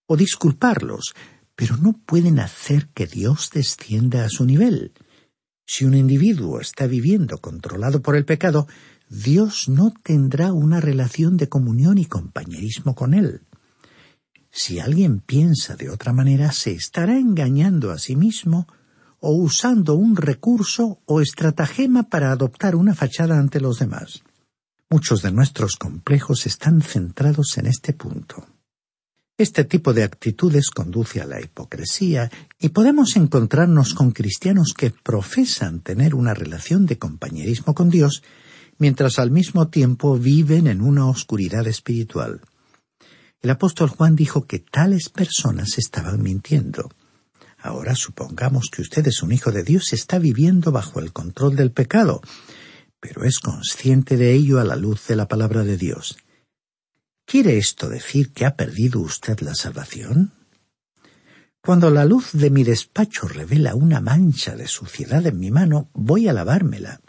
o 0.08 0.16
disculparlos, 0.16 1.14
pero 1.54 1.76
no 1.76 1.92
pueden 1.92 2.40
hacer 2.40 2.88
que 2.88 3.06
Dios 3.06 3.50
descienda 3.52 4.24
a 4.24 4.28
su 4.28 4.44
nivel. 4.44 4.92
Si 5.66 5.84
un 5.84 5.94
individuo 5.94 6.60
está 6.60 6.86
viviendo 6.86 7.38
controlado 7.38 8.00
por 8.00 8.16
el 8.16 8.24
pecado, 8.24 8.66
Dios 9.08 9.68
no 9.68 9.92
tendrá 10.02 10.52
una 10.52 10.80
relación 10.80 11.36
de 11.36 11.48
comunión 11.48 11.98
y 11.98 12.06
compañerismo 12.06 12.94
con 12.94 13.12
él. 13.12 13.42
Si 14.50 14.80
alguien 14.80 15.20
piensa 15.20 15.76
de 15.76 15.90
otra 15.90 16.12
manera, 16.12 16.52
se 16.52 16.72
estará 16.72 17.18
engañando 17.18 17.90
a 17.90 17.98
sí 17.98 18.16
mismo 18.16 18.66
o 19.20 19.32
usando 19.32 19.94
un 19.94 20.16
recurso 20.16 21.00
o 21.04 21.20
estratagema 21.20 22.04
para 22.04 22.32
adoptar 22.32 22.76
una 22.76 22.94
fachada 22.94 23.38
ante 23.38 23.60
los 23.60 23.78
demás. 23.78 24.22
Muchos 24.88 25.20
de 25.20 25.32
nuestros 25.32 25.76
complejos 25.76 26.46
están 26.46 26.80
centrados 26.80 27.58
en 27.58 27.66
este 27.66 27.92
punto. 27.92 28.46
Este 29.38 29.62
tipo 29.62 29.94
de 29.94 30.02
actitudes 30.02 30.70
conduce 30.70 31.20
a 31.20 31.24
la 31.24 31.40
hipocresía 31.40 32.28
y 32.58 32.70
podemos 32.70 33.14
encontrarnos 33.14 33.94
con 33.94 34.10
cristianos 34.10 34.74
que 34.76 34.90
profesan 34.90 35.78
tener 35.78 36.16
una 36.16 36.34
relación 36.34 36.86
de 36.86 36.98
compañerismo 36.98 37.72
con 37.72 37.88
Dios 37.88 38.24
mientras 38.78 39.20
al 39.20 39.30
mismo 39.30 39.68
tiempo 39.68 40.18
viven 40.18 40.66
en 40.66 40.80
una 40.80 41.06
oscuridad 41.06 41.68
espiritual. 41.68 42.40
El 43.40 43.50
apóstol 43.50 43.90
Juan 43.90 44.16
dijo 44.16 44.44
que 44.48 44.58
tales 44.58 45.08
personas 45.08 45.78
estaban 45.78 46.20
mintiendo. 46.20 46.90
Ahora 47.60 47.94
supongamos 47.94 48.70
que 48.72 48.82
usted 48.82 49.06
es 49.06 49.22
un 49.22 49.30
hijo 49.30 49.52
de 49.52 49.62
Dios 49.62 49.92
está 49.92 50.18
viviendo 50.18 50.72
bajo 50.72 50.98
el 50.98 51.12
control 51.12 51.54
del 51.54 51.70
pecado, 51.70 52.22
pero 52.98 53.22
es 53.22 53.38
consciente 53.38 54.16
de 54.16 54.32
ello 54.32 54.58
a 54.58 54.64
la 54.64 54.74
luz 54.74 55.06
de 55.06 55.14
la 55.14 55.28
palabra 55.28 55.62
de 55.62 55.76
Dios. 55.76 56.16
¿Quiere 57.30 57.58
esto 57.58 57.90
decir 57.90 58.32
que 58.32 58.46
ha 58.46 58.56
perdido 58.56 59.00
usted 59.00 59.40
la 59.40 59.54
salvación? 59.54 60.32
Cuando 61.60 61.90
la 61.90 62.06
luz 62.06 62.30
de 62.32 62.48
mi 62.48 62.64
despacho 62.64 63.28
revela 63.28 63.74
una 63.74 64.00
mancha 64.00 64.56
de 64.56 64.66
suciedad 64.66 65.26
en 65.26 65.38
mi 65.38 65.50
mano, 65.50 65.90
voy 65.92 66.26
a 66.26 66.32
lavármela. 66.32 67.02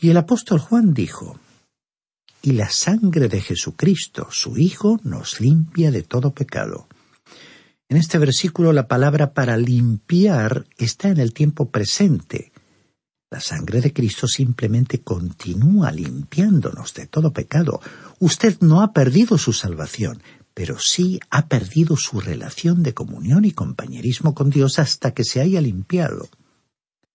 Y 0.00 0.08
el 0.08 0.16
apóstol 0.16 0.58
Juan 0.58 0.94
dijo, 0.94 1.38
Y 2.40 2.52
la 2.52 2.70
sangre 2.70 3.28
de 3.28 3.42
Jesucristo, 3.42 4.28
su 4.30 4.56
Hijo, 4.56 4.98
nos 5.04 5.38
limpia 5.38 5.90
de 5.90 6.02
todo 6.02 6.32
pecado. 6.32 6.88
En 7.90 7.98
este 7.98 8.16
versículo 8.16 8.72
la 8.72 8.88
palabra 8.88 9.34
para 9.34 9.58
limpiar 9.58 10.64
está 10.78 11.10
en 11.10 11.18
el 11.18 11.34
tiempo 11.34 11.68
presente. 11.68 12.52
La 13.30 13.40
sangre 13.40 13.80
de 13.80 13.92
Cristo 13.92 14.26
simplemente 14.26 15.02
continúa 15.02 15.92
limpiándonos 15.92 16.94
de 16.94 17.06
todo 17.06 17.32
pecado. 17.32 17.80
Usted 18.18 18.58
no 18.60 18.82
ha 18.82 18.92
perdido 18.92 19.38
su 19.38 19.52
salvación, 19.52 20.20
pero 20.52 20.80
sí 20.80 21.20
ha 21.30 21.46
perdido 21.46 21.96
su 21.96 22.20
relación 22.20 22.82
de 22.82 22.92
comunión 22.92 23.44
y 23.44 23.52
compañerismo 23.52 24.34
con 24.34 24.50
Dios 24.50 24.80
hasta 24.80 25.14
que 25.14 25.22
se 25.22 25.40
haya 25.40 25.60
limpiado. 25.60 26.28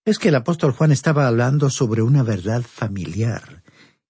Es 0.05 0.17
que 0.17 0.29
el 0.29 0.35
apóstol 0.35 0.71
Juan 0.71 0.93
estaba 0.93 1.27
hablando 1.27 1.69
sobre 1.69 2.01
una 2.01 2.23
verdad 2.23 2.61
familiar. 2.61 3.61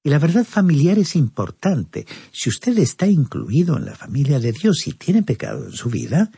Y 0.04 0.12
la 0.12 0.20
verdad 0.20 0.46
familiar 0.46 1.00
es 1.00 1.16
importante. 1.16 2.06
Si 2.32 2.50
usted 2.50 2.78
está 2.78 3.08
incluido 3.08 3.78
en 3.78 3.86
la 3.86 3.96
familia 3.96 4.40
de 4.40 4.52
Dios 4.52 4.86
y 4.86 4.94
tiene 4.94 5.24
pecado 5.24 5.66
en 5.66 5.72
su 5.72 5.90
vida, 5.90 6.30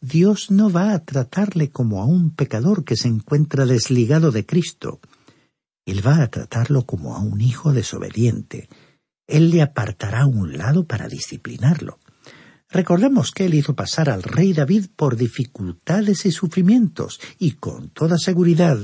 Dios 0.00 0.52
no 0.52 0.70
va 0.70 0.92
a 0.92 1.04
tratarle 1.04 1.70
como 1.70 2.00
a 2.00 2.04
un 2.04 2.30
pecador 2.30 2.84
que 2.84 2.94
se 2.94 3.08
encuentra 3.08 3.66
desligado 3.66 4.30
de 4.30 4.46
Cristo. 4.46 5.00
Él 5.86 6.06
va 6.06 6.20
a 6.20 6.28
tratarlo 6.28 6.84
como 6.84 7.14
a 7.14 7.20
un 7.20 7.40
hijo 7.40 7.72
desobediente. 7.72 8.68
Él 9.26 9.50
le 9.50 9.62
apartará 9.62 10.22
a 10.22 10.26
un 10.26 10.58
lado 10.58 10.86
para 10.86 11.08
disciplinarlo. 11.08 12.00
Recordemos 12.68 13.30
que 13.30 13.46
él 13.46 13.54
hizo 13.54 13.76
pasar 13.76 14.10
al 14.10 14.24
rey 14.24 14.52
David 14.52 14.86
por 14.96 15.16
dificultades 15.16 16.26
y 16.26 16.32
sufrimientos, 16.32 17.20
y 17.38 17.52
con 17.52 17.90
toda 17.90 18.18
seguridad, 18.18 18.78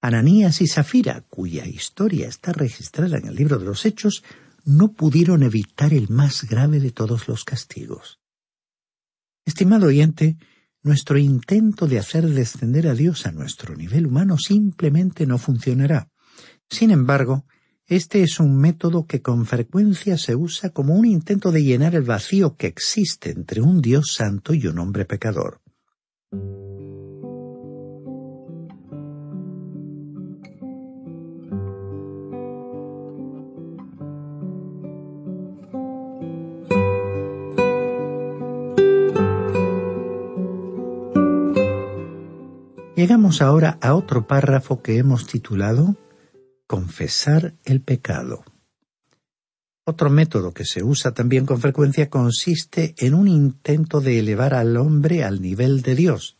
Ananías 0.00 0.62
y 0.62 0.68
Zafira, 0.68 1.22
cuya 1.28 1.66
historia 1.66 2.28
está 2.28 2.52
registrada 2.52 3.18
en 3.18 3.26
el 3.26 3.34
libro 3.34 3.58
de 3.58 3.66
los 3.66 3.84
Hechos, 3.84 4.22
no 4.64 4.92
pudieron 4.92 5.42
evitar 5.42 5.92
el 5.92 6.08
más 6.08 6.44
grave 6.44 6.80
de 6.80 6.92
todos 6.92 7.28
los 7.28 7.44
castigos. 7.44 8.20
Estimado 9.44 9.88
oyente, 9.88 10.38
nuestro 10.82 11.18
intento 11.18 11.86
de 11.86 11.98
hacer 11.98 12.28
descender 12.28 12.86
a 12.86 12.94
Dios 12.94 13.26
a 13.26 13.32
nuestro 13.32 13.74
nivel 13.74 14.06
humano 14.06 14.38
simplemente 14.38 15.26
no 15.26 15.36
funcionará. 15.36 16.09
Sin 16.70 16.92
embargo, 16.92 17.44
este 17.86 18.22
es 18.22 18.38
un 18.38 18.56
método 18.56 19.04
que 19.04 19.20
con 19.20 19.44
frecuencia 19.44 20.16
se 20.16 20.36
usa 20.36 20.70
como 20.70 20.94
un 20.94 21.04
intento 21.04 21.50
de 21.50 21.64
llenar 21.64 21.96
el 21.96 22.02
vacío 22.02 22.56
que 22.56 22.68
existe 22.68 23.30
entre 23.30 23.60
un 23.60 23.82
Dios 23.82 24.14
santo 24.14 24.54
y 24.54 24.68
un 24.68 24.78
hombre 24.78 25.04
pecador. 25.04 25.60
Llegamos 42.94 43.42
ahora 43.42 43.78
a 43.80 43.94
otro 43.94 44.26
párrafo 44.26 44.82
que 44.82 44.98
hemos 44.98 45.26
titulado 45.26 45.96
Confesar 46.70 47.54
el 47.64 47.80
pecado. 47.80 48.44
Otro 49.84 50.08
método 50.08 50.54
que 50.54 50.64
se 50.64 50.84
usa 50.84 51.10
también 51.10 51.44
con 51.44 51.60
frecuencia 51.60 52.08
consiste 52.08 52.94
en 52.98 53.14
un 53.14 53.26
intento 53.26 54.00
de 54.00 54.20
elevar 54.20 54.54
al 54.54 54.76
hombre 54.76 55.24
al 55.24 55.42
nivel 55.42 55.82
de 55.82 55.96
Dios. 55.96 56.36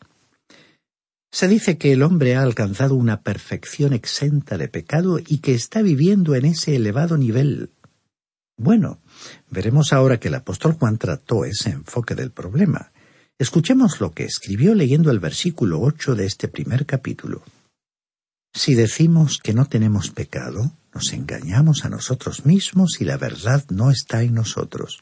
Se 1.33 1.49
dice 1.49 1.79
que 1.79 1.91
el 1.91 2.05
hombre 2.05 2.37
ha 2.37 2.43
alcanzado 2.43 2.95
una 2.95 3.23
perfección 3.23 3.93
exenta 3.93 4.57
de 4.57 4.69
pecado 4.69 5.19
y 5.19 5.39
que 5.39 5.53
está 5.53 5.83
viviendo 5.83 6.37
en 6.37 6.45
ese 6.45 6.77
elevado 6.77 7.17
nivel. 7.17 7.73
Bueno, 8.57 9.01
veremos 9.51 9.93
ahora 9.93 10.21
que 10.21 10.29
el 10.29 10.37
apóstol 10.37 10.75
Juan 10.75 10.97
trató 10.97 11.45
ese 11.45 11.71
enfoque 11.71 12.15
del 12.15 12.31
problema. 12.31 12.93
Escuchemos 13.37 14.01
lo 14.01 14.13
que 14.13 14.27
escribió 14.27 14.77
leyendo 14.77 15.11
el 15.11 15.19
versículo 15.19 15.81
ocho 15.81 16.15
de 16.15 16.27
este 16.27 16.47
primer 16.47 16.87
capítulo. 16.87 17.43
Si 18.53 18.75
decimos 18.75 19.39
que 19.43 19.55
no 19.55 19.67
tenemos 19.67 20.11
pecado, 20.11 20.77
nos 20.93 21.13
engañamos 21.13 21.85
a 21.85 21.89
nosotros 21.89 22.45
mismos 22.45 23.01
y 23.01 23.05
la 23.05 23.17
verdad 23.17 23.65
no 23.71 23.91
está 23.91 24.23
en 24.23 24.35
nosotros. 24.35 25.01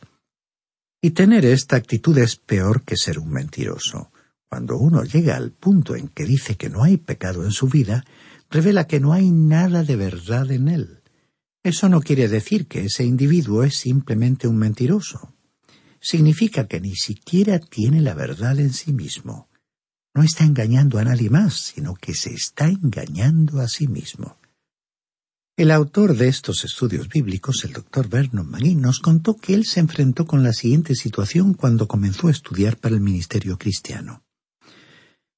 Y 1.00 1.11
tener 1.11 1.44
esta 1.44 1.76
actitud 1.76 2.16
es 2.18 2.37
peor 2.37 2.82
que 2.82 2.96
ser 2.96 3.18
un 3.18 3.30
mentiroso. 3.30 4.11
Cuando 4.48 4.76
uno 4.76 5.04
llega 5.04 5.37
al 5.37 5.52
punto 5.52 5.96
en 5.96 6.08
que 6.08 6.24
dice 6.24 6.56
que 6.56 6.70
no 6.70 6.82
hay 6.82 6.96
pecado 6.96 7.44
en 7.44 7.52
su 7.52 7.68
vida, 7.68 8.04
revela 8.50 8.87
que 8.87 9.00
no 9.00 9.12
hay 9.12 9.30
nada 9.30 9.82
de 9.82 9.96
verdad 9.96 10.50
en 10.50 10.68
él. 10.68 11.02
Eso 11.62 11.88
no 11.88 12.00
quiere 12.00 12.28
decir 12.28 12.66
que 12.66 12.84
ese 12.84 13.04
individuo 13.04 13.62
es 13.62 13.76
simplemente 13.76 14.48
un 14.48 14.56
mentiroso 14.56 15.34
significa 16.00 16.66
que 16.66 16.80
ni 16.80 16.94
siquiera 16.94 17.58
tiene 17.58 18.00
la 18.00 18.14
verdad 18.14 18.58
en 18.58 18.72
sí 18.72 18.92
mismo. 18.92 19.47
No 20.18 20.24
está 20.24 20.42
engañando 20.42 20.98
a 20.98 21.04
nadie 21.04 21.31
más, 21.31 21.54
sino 21.54 21.94
que 21.94 22.12
se 22.12 22.35
está 22.35 22.66
engañando 22.66 23.61
a 23.61 23.68
sí 23.68 23.87
mismo. 23.87 24.37
El 25.57 25.70
autor 25.70 26.16
de 26.16 26.26
estos 26.26 26.64
estudios 26.64 27.09
bíblicos, 27.09 27.62
el 27.62 27.72
doctor 27.72 28.09
Vernon 28.09 28.50
Magui, 28.50 28.74
nos 28.74 28.98
contó 28.98 29.37
que 29.37 29.54
él 29.54 29.64
se 29.64 29.78
enfrentó 29.78 30.26
con 30.26 30.42
la 30.42 30.52
siguiente 30.52 30.96
situación 30.96 31.54
cuando 31.54 31.87
comenzó 31.87 32.26
a 32.26 32.33
estudiar 32.33 32.78
para 32.78 32.96
el 32.96 33.00
ministerio 33.00 33.59
cristiano. 33.59 34.24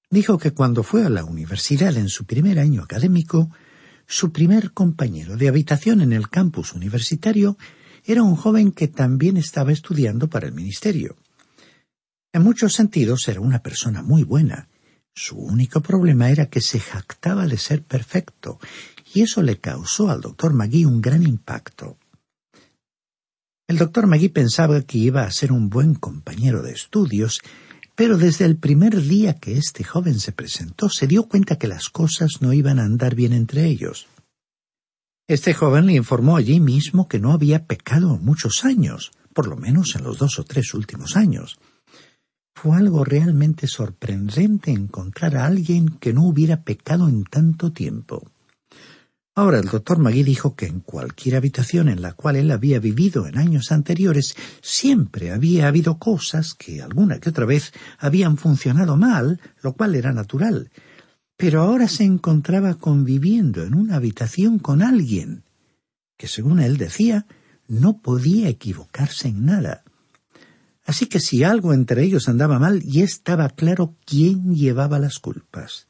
Dijo 0.08 0.38
que 0.38 0.52
cuando 0.52 0.82
fue 0.82 1.04
a 1.04 1.10
la 1.10 1.26
universidad 1.26 1.94
en 1.98 2.08
su 2.08 2.24
primer 2.24 2.58
año 2.58 2.82
académico, 2.82 3.50
su 4.06 4.32
primer 4.32 4.72
compañero 4.72 5.36
de 5.36 5.48
habitación 5.48 6.00
en 6.00 6.14
el 6.14 6.30
campus 6.30 6.72
universitario 6.72 7.58
era 8.02 8.22
un 8.22 8.34
joven 8.34 8.72
que 8.72 8.88
también 8.88 9.36
estaba 9.36 9.72
estudiando 9.72 10.30
para 10.30 10.46
el 10.46 10.54
ministerio. 10.54 11.18
En 12.32 12.44
muchos 12.44 12.72
sentidos 12.72 13.28
era 13.28 13.42
una 13.42 13.58
persona 13.58 14.02
muy 14.02 14.22
buena. 14.22 14.69
Su 15.22 15.36
único 15.36 15.82
problema 15.82 16.30
era 16.30 16.46
que 16.46 16.62
se 16.62 16.80
jactaba 16.80 17.46
de 17.46 17.58
ser 17.58 17.82
perfecto, 17.82 18.58
y 19.12 19.20
eso 19.20 19.42
le 19.42 19.58
causó 19.58 20.08
al 20.08 20.22
doctor 20.22 20.54
Magui 20.54 20.86
un 20.86 21.02
gran 21.02 21.22
impacto. 21.22 21.98
El 23.68 23.76
doctor 23.76 24.06
Magui 24.06 24.30
pensaba 24.30 24.80
que 24.80 24.96
iba 24.96 25.24
a 25.24 25.30
ser 25.30 25.52
un 25.52 25.68
buen 25.68 25.94
compañero 25.94 26.62
de 26.62 26.72
estudios, 26.72 27.42
pero 27.94 28.16
desde 28.16 28.46
el 28.46 28.56
primer 28.56 28.98
día 29.02 29.34
que 29.34 29.58
este 29.58 29.84
joven 29.84 30.18
se 30.18 30.32
presentó 30.32 30.88
se 30.88 31.06
dio 31.06 31.24
cuenta 31.24 31.58
que 31.58 31.68
las 31.68 31.90
cosas 31.90 32.40
no 32.40 32.54
iban 32.54 32.78
a 32.78 32.84
andar 32.84 33.14
bien 33.14 33.34
entre 33.34 33.66
ellos. 33.66 34.06
Este 35.28 35.52
joven 35.52 35.84
le 35.84 35.92
informó 35.92 36.38
allí 36.38 36.60
mismo 36.60 37.08
que 37.08 37.18
no 37.18 37.32
había 37.32 37.66
pecado 37.66 38.16
muchos 38.16 38.64
años, 38.64 39.10
por 39.34 39.48
lo 39.48 39.56
menos 39.56 39.94
en 39.96 40.02
los 40.02 40.16
dos 40.16 40.38
o 40.38 40.44
tres 40.44 40.72
últimos 40.72 41.14
años. 41.14 41.58
Fue 42.62 42.76
algo 42.76 43.06
realmente 43.06 43.66
sorprendente 43.66 44.70
encontrar 44.70 45.34
a 45.34 45.46
alguien 45.46 45.96
que 45.98 46.12
no 46.12 46.24
hubiera 46.24 46.62
pecado 46.62 47.08
en 47.08 47.24
tanto 47.24 47.72
tiempo. 47.72 48.30
Ahora 49.34 49.60
el 49.60 49.68
doctor 49.68 49.98
Magui 49.98 50.24
dijo 50.24 50.54
que 50.54 50.66
en 50.66 50.80
cualquier 50.80 51.36
habitación 51.36 51.88
en 51.88 52.02
la 52.02 52.12
cual 52.12 52.36
él 52.36 52.50
había 52.50 52.78
vivido 52.78 53.26
en 53.26 53.38
años 53.38 53.72
anteriores 53.72 54.34
siempre 54.60 55.32
había 55.32 55.68
habido 55.68 55.98
cosas 55.98 56.52
que 56.52 56.82
alguna 56.82 57.18
que 57.18 57.30
otra 57.30 57.46
vez 57.46 57.72
habían 57.98 58.36
funcionado 58.36 58.98
mal, 58.98 59.40
lo 59.62 59.72
cual 59.72 59.94
era 59.94 60.12
natural, 60.12 60.70
pero 61.38 61.62
ahora 61.62 61.88
se 61.88 62.04
encontraba 62.04 62.74
conviviendo 62.74 63.62
en 63.62 63.72
una 63.72 63.96
habitación 63.96 64.58
con 64.58 64.82
alguien 64.82 65.44
que, 66.18 66.28
según 66.28 66.60
él 66.60 66.76
decía, 66.76 67.24
no 67.68 68.02
podía 68.02 68.50
equivocarse 68.50 69.28
en 69.28 69.46
nada. 69.46 69.82
Así 70.90 71.06
que 71.06 71.20
si 71.20 71.44
algo 71.44 71.72
entre 71.72 72.02
ellos 72.02 72.28
andaba 72.28 72.58
mal, 72.58 72.82
ya 72.82 73.04
estaba 73.04 73.48
claro 73.48 73.94
quién 74.04 74.56
llevaba 74.56 74.98
las 74.98 75.20
culpas. 75.20 75.86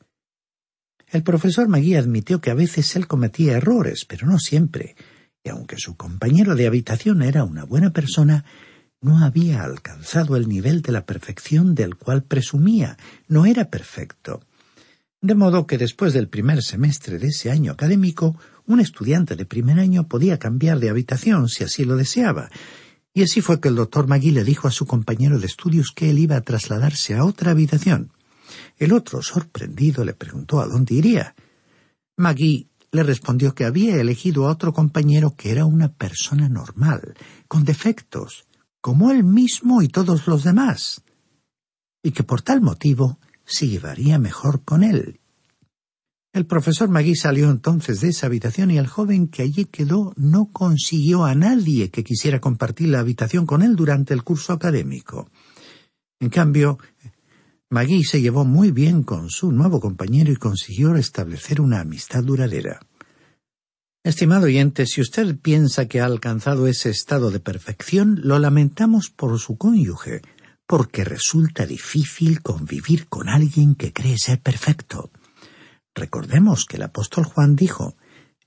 El 1.08 1.22
profesor 1.22 1.68
Magui 1.68 1.94
admitió 1.94 2.42
que 2.42 2.50
a 2.50 2.54
veces 2.54 2.94
él 2.96 3.06
cometía 3.06 3.56
errores, 3.56 4.04
pero 4.04 4.26
no 4.26 4.38
siempre, 4.38 4.96
y 5.42 5.48
aunque 5.48 5.78
su 5.78 5.96
compañero 5.96 6.54
de 6.54 6.66
habitación 6.66 7.22
era 7.22 7.44
una 7.44 7.64
buena 7.64 7.94
persona, 7.94 8.44
no 9.00 9.24
había 9.24 9.62
alcanzado 9.62 10.36
el 10.36 10.50
nivel 10.50 10.82
de 10.82 10.92
la 10.92 11.06
perfección 11.06 11.74
del 11.74 11.96
cual 11.96 12.22
presumía, 12.22 12.98
no 13.26 13.46
era 13.46 13.70
perfecto. 13.70 14.42
De 15.22 15.34
modo 15.34 15.66
que 15.66 15.78
después 15.78 16.12
del 16.12 16.28
primer 16.28 16.62
semestre 16.62 17.18
de 17.18 17.28
ese 17.28 17.50
año 17.50 17.72
académico, 17.72 18.38
un 18.66 18.80
estudiante 18.80 19.34
de 19.34 19.46
primer 19.46 19.78
año 19.78 20.08
podía 20.08 20.38
cambiar 20.38 20.78
de 20.78 20.90
habitación 20.90 21.48
si 21.48 21.64
así 21.64 21.86
lo 21.86 21.96
deseaba. 21.96 22.50
Y 23.12 23.22
así 23.22 23.40
fue 23.40 23.60
que 23.60 23.68
el 23.68 23.74
doctor 23.74 24.06
Magui 24.06 24.30
le 24.30 24.44
dijo 24.44 24.68
a 24.68 24.70
su 24.70 24.86
compañero 24.86 25.38
de 25.38 25.46
estudios 25.46 25.92
que 25.94 26.10
él 26.10 26.18
iba 26.18 26.36
a 26.36 26.42
trasladarse 26.42 27.14
a 27.14 27.24
otra 27.24 27.50
habitación. 27.50 28.12
El 28.76 28.92
otro, 28.92 29.22
sorprendido, 29.22 30.04
le 30.04 30.14
preguntó 30.14 30.60
a 30.60 30.66
dónde 30.66 30.94
iría. 30.94 31.34
Magui 32.16 32.68
le 32.92 33.02
respondió 33.02 33.54
que 33.54 33.64
había 33.64 33.96
elegido 33.96 34.46
a 34.46 34.52
otro 34.52 34.72
compañero 34.72 35.34
que 35.36 35.50
era 35.50 35.64
una 35.64 35.92
persona 35.92 36.48
normal, 36.48 37.14
con 37.46 37.64
defectos, 37.64 38.46
como 38.80 39.10
él 39.10 39.24
mismo 39.24 39.82
y 39.82 39.88
todos 39.88 40.26
los 40.26 40.42
demás, 40.42 41.02
y 42.02 42.12
que 42.12 42.24
por 42.24 42.42
tal 42.42 42.60
motivo 42.60 43.18
se 43.44 43.68
llevaría 43.68 44.18
mejor 44.18 44.64
con 44.64 44.82
él. 44.82 45.19
El 46.32 46.46
profesor 46.46 46.88
Magui 46.88 47.16
salió 47.16 47.50
entonces 47.50 48.00
de 48.00 48.10
esa 48.10 48.26
habitación 48.26 48.70
y 48.70 48.78
el 48.78 48.86
joven 48.86 49.26
que 49.26 49.42
allí 49.42 49.64
quedó 49.64 50.12
no 50.16 50.52
consiguió 50.52 51.24
a 51.24 51.34
nadie 51.34 51.90
que 51.90 52.04
quisiera 52.04 52.40
compartir 52.40 52.88
la 52.88 53.00
habitación 53.00 53.46
con 53.46 53.62
él 53.62 53.74
durante 53.74 54.14
el 54.14 54.22
curso 54.22 54.52
académico. 54.52 55.28
En 56.20 56.28
cambio, 56.28 56.78
Magui 57.68 58.04
se 58.04 58.20
llevó 58.20 58.44
muy 58.44 58.70
bien 58.70 59.02
con 59.02 59.28
su 59.28 59.50
nuevo 59.50 59.80
compañero 59.80 60.30
y 60.30 60.36
consiguió 60.36 60.92
restablecer 60.92 61.60
una 61.60 61.80
amistad 61.80 62.22
duradera. 62.22 62.80
Estimado 64.04 64.46
oyente, 64.46 64.86
si 64.86 65.00
usted 65.00 65.36
piensa 65.36 65.86
que 65.86 66.00
ha 66.00 66.04
alcanzado 66.04 66.68
ese 66.68 66.90
estado 66.90 67.32
de 67.32 67.40
perfección, 67.40 68.20
lo 68.22 68.38
lamentamos 68.38 69.10
por 69.10 69.38
su 69.40 69.58
cónyuge, 69.58 70.22
porque 70.66 71.04
resulta 71.04 71.66
difícil 71.66 72.40
convivir 72.40 73.08
con 73.08 73.28
alguien 73.28 73.74
que 73.74 73.92
cree 73.92 74.16
ser 74.16 74.40
perfecto. 74.40 75.10
Recordemos 75.94 76.64
que 76.64 76.76
el 76.76 76.82
apóstol 76.82 77.24
Juan 77.24 77.56
dijo, 77.56 77.96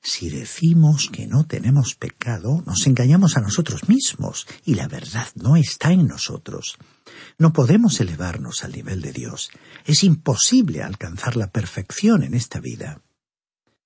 si 0.01 0.29
decimos 0.29 1.09
que 1.09 1.27
no 1.27 1.45
tenemos 1.45 1.95
pecado, 1.95 2.61
nos 2.65 2.85
engañamos 2.87 3.37
a 3.37 3.41
nosotros 3.41 3.87
mismos 3.87 4.47
y 4.65 4.75
la 4.75 4.89
verdad 4.89 5.27
no 5.35 5.55
está 5.55 5.93
en 5.93 6.07
nosotros. 6.07 6.77
No 7.37 7.53
podemos 7.53 8.01
elevarnos 8.01 8.65
al 8.65 8.73
nivel 8.73 9.01
de 9.01 9.13
Dios. 9.13 9.49
Es 9.85 10.03
imposible 10.03 10.83
alcanzar 10.83 11.37
la 11.37 11.51
perfección 11.51 12.23
en 12.23 12.33
esta 12.33 12.59
vida. 12.59 13.01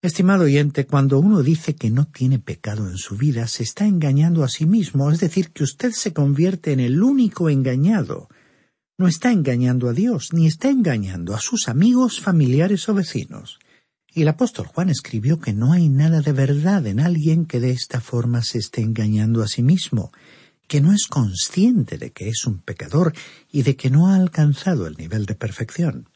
Estimado 0.01 0.45
oyente, 0.45 0.87
cuando 0.87 1.19
uno 1.19 1.43
dice 1.43 1.75
que 1.75 1.91
no 1.91 2.05
tiene 2.05 2.39
pecado 2.39 2.87
en 2.89 2.97
su 2.97 3.15
vida, 3.15 3.47
se 3.47 3.63
está 3.63 3.85
engañando 3.85 4.43
a 4.43 4.47
sí 4.47 4.65
mismo, 4.65 5.11
es 5.11 5.19
decir, 5.19 5.51
que 5.51 5.63
usted 5.63 5.91
se 5.91 6.13
convierte 6.13 6.71
en 6.71 6.79
el 6.79 7.03
único 7.03 7.49
engañado. 7.49 8.29
No 8.99 9.07
está 9.07 9.31
engañando 9.31 9.89
a 9.89 9.93
Dios, 9.93 10.29
ni 10.33 10.47
está 10.47 10.71
engañando 10.71 11.35
a 11.35 11.39
sus 11.39 11.67
amigos, 11.67 12.19
familiares 12.19 12.89
o 12.89 12.95
vecinos. 12.95 13.59
Y 14.11 14.23
el 14.23 14.27
apóstol 14.27 14.65
Juan 14.65 14.89
escribió 14.89 15.39
que 15.39 15.53
no 15.53 15.71
hay 15.71 15.87
nada 15.87 16.21
de 16.21 16.31
verdad 16.31 16.87
en 16.87 16.99
alguien 16.99 17.45
que 17.45 17.59
de 17.59 17.69
esta 17.69 18.01
forma 18.01 18.41
se 18.41 18.57
esté 18.57 18.81
engañando 18.81 19.43
a 19.43 19.47
sí 19.47 19.61
mismo, 19.61 20.11
que 20.67 20.81
no 20.81 20.93
es 20.93 21.05
consciente 21.05 21.99
de 21.99 22.11
que 22.11 22.27
es 22.27 22.47
un 22.47 22.57
pecador 22.57 23.13
y 23.51 23.61
de 23.61 23.75
que 23.75 23.91
no 23.91 24.07
ha 24.07 24.15
alcanzado 24.15 24.87
el 24.87 24.97
nivel 24.97 25.27
de 25.27 25.35
perfección. 25.35 26.09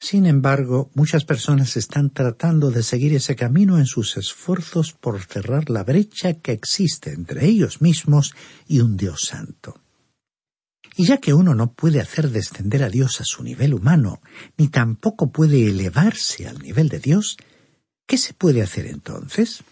Sin 0.00 0.26
embargo, 0.26 0.90
muchas 0.94 1.24
personas 1.24 1.76
están 1.76 2.10
tratando 2.10 2.72
de 2.72 2.82
seguir 2.82 3.14
ese 3.14 3.36
camino 3.36 3.78
en 3.78 3.86
sus 3.86 4.16
esfuerzos 4.16 4.92
por 4.92 5.22
cerrar 5.22 5.70
la 5.70 5.84
brecha 5.84 6.34
que 6.34 6.50
existe 6.50 7.12
entre 7.12 7.46
ellos 7.46 7.80
mismos 7.80 8.34
y 8.66 8.80
un 8.80 8.96
Dios 8.96 9.26
santo. 9.26 9.85
Y 10.96 11.04
ya 11.04 11.18
que 11.18 11.34
uno 11.34 11.54
no 11.54 11.72
puede 11.72 12.00
hacer 12.00 12.30
descender 12.30 12.82
a 12.82 12.88
Dios 12.88 13.20
a 13.20 13.24
su 13.24 13.42
nivel 13.42 13.74
humano, 13.74 14.22
ni 14.56 14.68
tampoco 14.68 15.30
puede 15.30 15.68
elevarse 15.68 16.48
al 16.48 16.58
nivel 16.60 16.88
de 16.88 17.00
Dios, 17.00 17.36
¿qué 18.06 18.16
se 18.16 18.32
puede 18.32 18.62
hacer 18.62 18.86
entonces? 18.86 19.62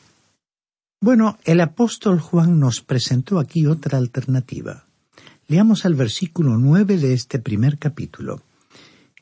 Bueno, 1.00 1.38
el 1.44 1.60
apóstol 1.60 2.20
Juan 2.20 2.60
nos 2.60 2.82
presentó 2.82 3.38
aquí 3.38 3.66
otra 3.66 3.96
alternativa. 3.96 4.86
Leamos 5.48 5.86
el 5.86 5.94
versículo 5.94 6.58
nueve 6.58 6.98
de 6.98 7.14
este 7.14 7.38
primer 7.38 7.78
capítulo. 7.78 8.42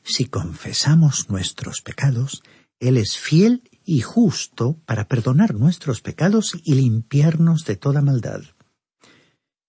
Si 0.03 0.25
confesamos 0.25 1.29
nuestros 1.29 1.81
pecados, 1.81 2.43
Él 2.79 2.97
es 2.97 3.17
fiel 3.17 3.63
y 3.85 4.01
justo 4.01 4.77
para 4.85 5.07
perdonar 5.07 5.55
nuestros 5.55 6.01
pecados 6.01 6.57
y 6.65 6.75
limpiarnos 6.75 7.63
de 7.65 7.77
toda 7.77 8.01
maldad. 8.01 8.41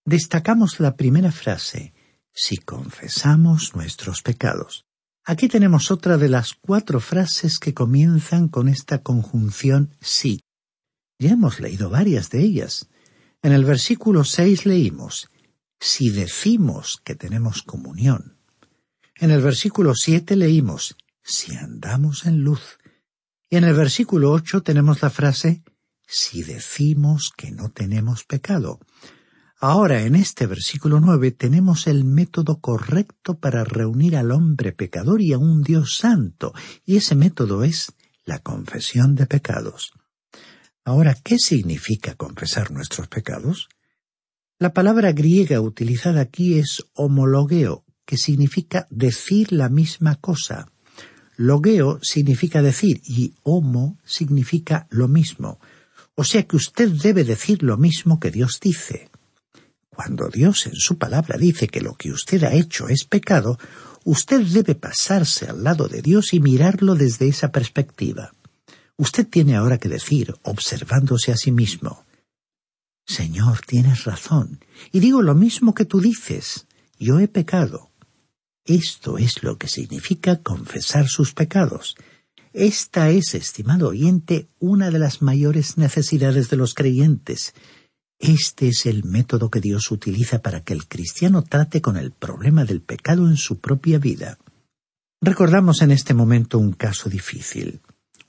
Destacamos 0.05 0.79
la 0.79 0.95
primera 0.95 1.31
frase, 1.31 1.94
si 2.35 2.57
confesamos 2.57 3.75
nuestros 3.75 4.21
pecados. 4.21 4.85
Aquí 5.23 5.47
tenemos 5.47 5.89
otra 5.89 6.17
de 6.17 6.29
las 6.29 6.53
cuatro 6.53 6.99
frases 6.99 7.57
que 7.57 7.73
comienzan 7.73 8.47
con 8.47 8.67
esta 8.67 9.01
conjunción 9.01 9.95
sí. 9.99 10.41
Ya 11.17 11.31
hemos 11.31 11.59
leído 11.59 11.89
varias 11.89 12.29
de 12.29 12.41
ellas. 12.41 12.89
En 13.41 13.53
el 13.53 13.65
versículo 13.65 14.23
seis 14.23 14.67
leímos, 14.67 15.31
si 15.79 16.11
decimos 16.11 17.01
que 17.03 17.15
tenemos 17.15 17.63
comunión 17.63 18.35
en 19.17 19.31
el 19.31 19.41
versículo 19.41 19.95
siete 19.95 20.35
leímos, 20.35 20.97
si 21.23 21.55
andamos 21.55 22.25
en 22.25 22.41
luz. 22.41 22.77
Y 23.49 23.57
en 23.57 23.63
el 23.63 23.73
versículo 23.73 24.31
ocho 24.31 24.61
tenemos 24.61 25.01
la 25.01 25.09
frase, 25.09 25.63
si 26.05 26.43
decimos 26.43 27.31
que 27.35 27.51
no 27.51 27.71
tenemos 27.71 28.25
pecado. 28.25 28.79
Ahora, 29.59 30.03
en 30.03 30.15
este 30.15 30.47
versículo 30.47 30.99
nueve 30.99 31.31
tenemos 31.31 31.87
el 31.87 32.03
método 32.03 32.59
correcto 32.59 33.39
para 33.39 33.63
reunir 33.63 34.17
al 34.17 34.31
hombre 34.31 34.73
pecador 34.73 35.21
y 35.21 35.31
a 35.31 35.37
un 35.37 35.63
Dios 35.63 35.97
santo, 35.97 36.53
y 36.85 36.97
ese 36.97 37.15
método 37.15 37.63
es 37.63 37.93
la 38.25 38.39
confesión 38.39 39.15
de 39.15 39.27
pecados. 39.27 39.93
Ahora, 40.83 41.15
¿qué 41.15 41.39
significa 41.39 42.15
confesar 42.15 42.71
nuestros 42.71 43.07
pecados? 43.07 43.69
La 44.59 44.73
palabra 44.73 45.13
griega 45.13 45.61
utilizada 45.61 46.21
aquí 46.21 46.59
es 46.59 46.85
homologueo, 46.93 47.85
que 48.05 48.17
significa 48.17 48.87
decir 48.89 49.51
la 49.51 49.69
misma 49.69 50.15
cosa. 50.15 50.67
Logeo 51.37 51.99
significa 52.01 52.61
decir 52.61 53.01
y 53.03 53.35
homo 53.43 53.97
significa 54.05 54.87
lo 54.89 55.07
mismo. 55.07 55.59
O 56.15 56.23
sea 56.23 56.43
que 56.43 56.55
usted 56.55 56.89
debe 56.89 57.23
decir 57.23 57.63
lo 57.63 57.77
mismo 57.77 58.19
que 58.19 58.31
Dios 58.31 58.59
dice. 58.61 59.09
Cuando 59.95 60.27
Dios 60.27 60.67
en 60.67 60.75
su 60.75 60.97
palabra 60.97 61.37
dice 61.37 61.69
que 61.69 61.79
lo 61.79 61.95
que 61.95 62.11
usted 62.11 62.43
ha 62.43 62.53
hecho 62.53 62.89
es 62.89 63.05
pecado, 63.05 63.57
usted 64.03 64.41
debe 64.45 64.75
pasarse 64.75 65.47
al 65.47 65.63
lado 65.63 65.87
de 65.87 66.01
Dios 66.01 66.33
y 66.33 66.41
mirarlo 66.41 66.95
desde 66.95 67.29
esa 67.29 67.51
perspectiva. 67.51 68.33
Usted 68.97 69.25
tiene 69.27 69.55
ahora 69.55 69.77
que 69.77 69.87
decir, 69.87 70.35
observándose 70.43 71.31
a 71.31 71.37
sí 71.37 71.51
mismo, 71.51 72.05
Señor, 73.07 73.61
tienes 73.65 74.03
razón, 74.03 74.59
y 74.91 74.99
digo 74.99 75.21
lo 75.21 75.35
mismo 75.35 75.73
que 75.73 75.85
tú 75.85 76.01
dices, 76.01 76.65
yo 76.99 77.19
he 77.19 77.27
pecado. 77.27 77.91
Esto 78.65 79.17
es 79.17 79.43
lo 79.43 79.57
que 79.57 79.67
significa 79.67 80.41
confesar 80.41 81.07
sus 81.07 81.33
pecados. 81.33 81.95
Esta 82.51 83.11
es, 83.11 83.35
estimado 83.35 83.89
oyente, 83.89 84.49
una 84.59 84.89
de 84.89 84.99
las 84.99 85.21
mayores 85.21 85.77
necesidades 85.77 86.49
de 86.49 86.57
los 86.57 86.73
creyentes. 86.73 87.53
Este 88.19 88.69
es 88.69 88.85
el 88.85 89.03
método 89.03 89.49
que 89.49 89.59
Dios 89.59 89.91
utiliza 89.91 90.41
para 90.41 90.61
que 90.61 90.73
el 90.73 90.87
cristiano 90.87 91.43
trate 91.43 91.81
con 91.81 91.97
el 91.97 92.11
problema 92.11 92.63
del 92.63 92.81
pecado 92.81 93.27
en 93.27 93.35
su 93.35 93.59
propia 93.59 93.99
vida. 93.99 94.37
Recordamos 95.21 95.81
en 95.81 95.91
este 95.91 96.13
momento 96.13 96.57
un 96.57 96.73
caso 96.73 97.09
difícil. 97.09 97.81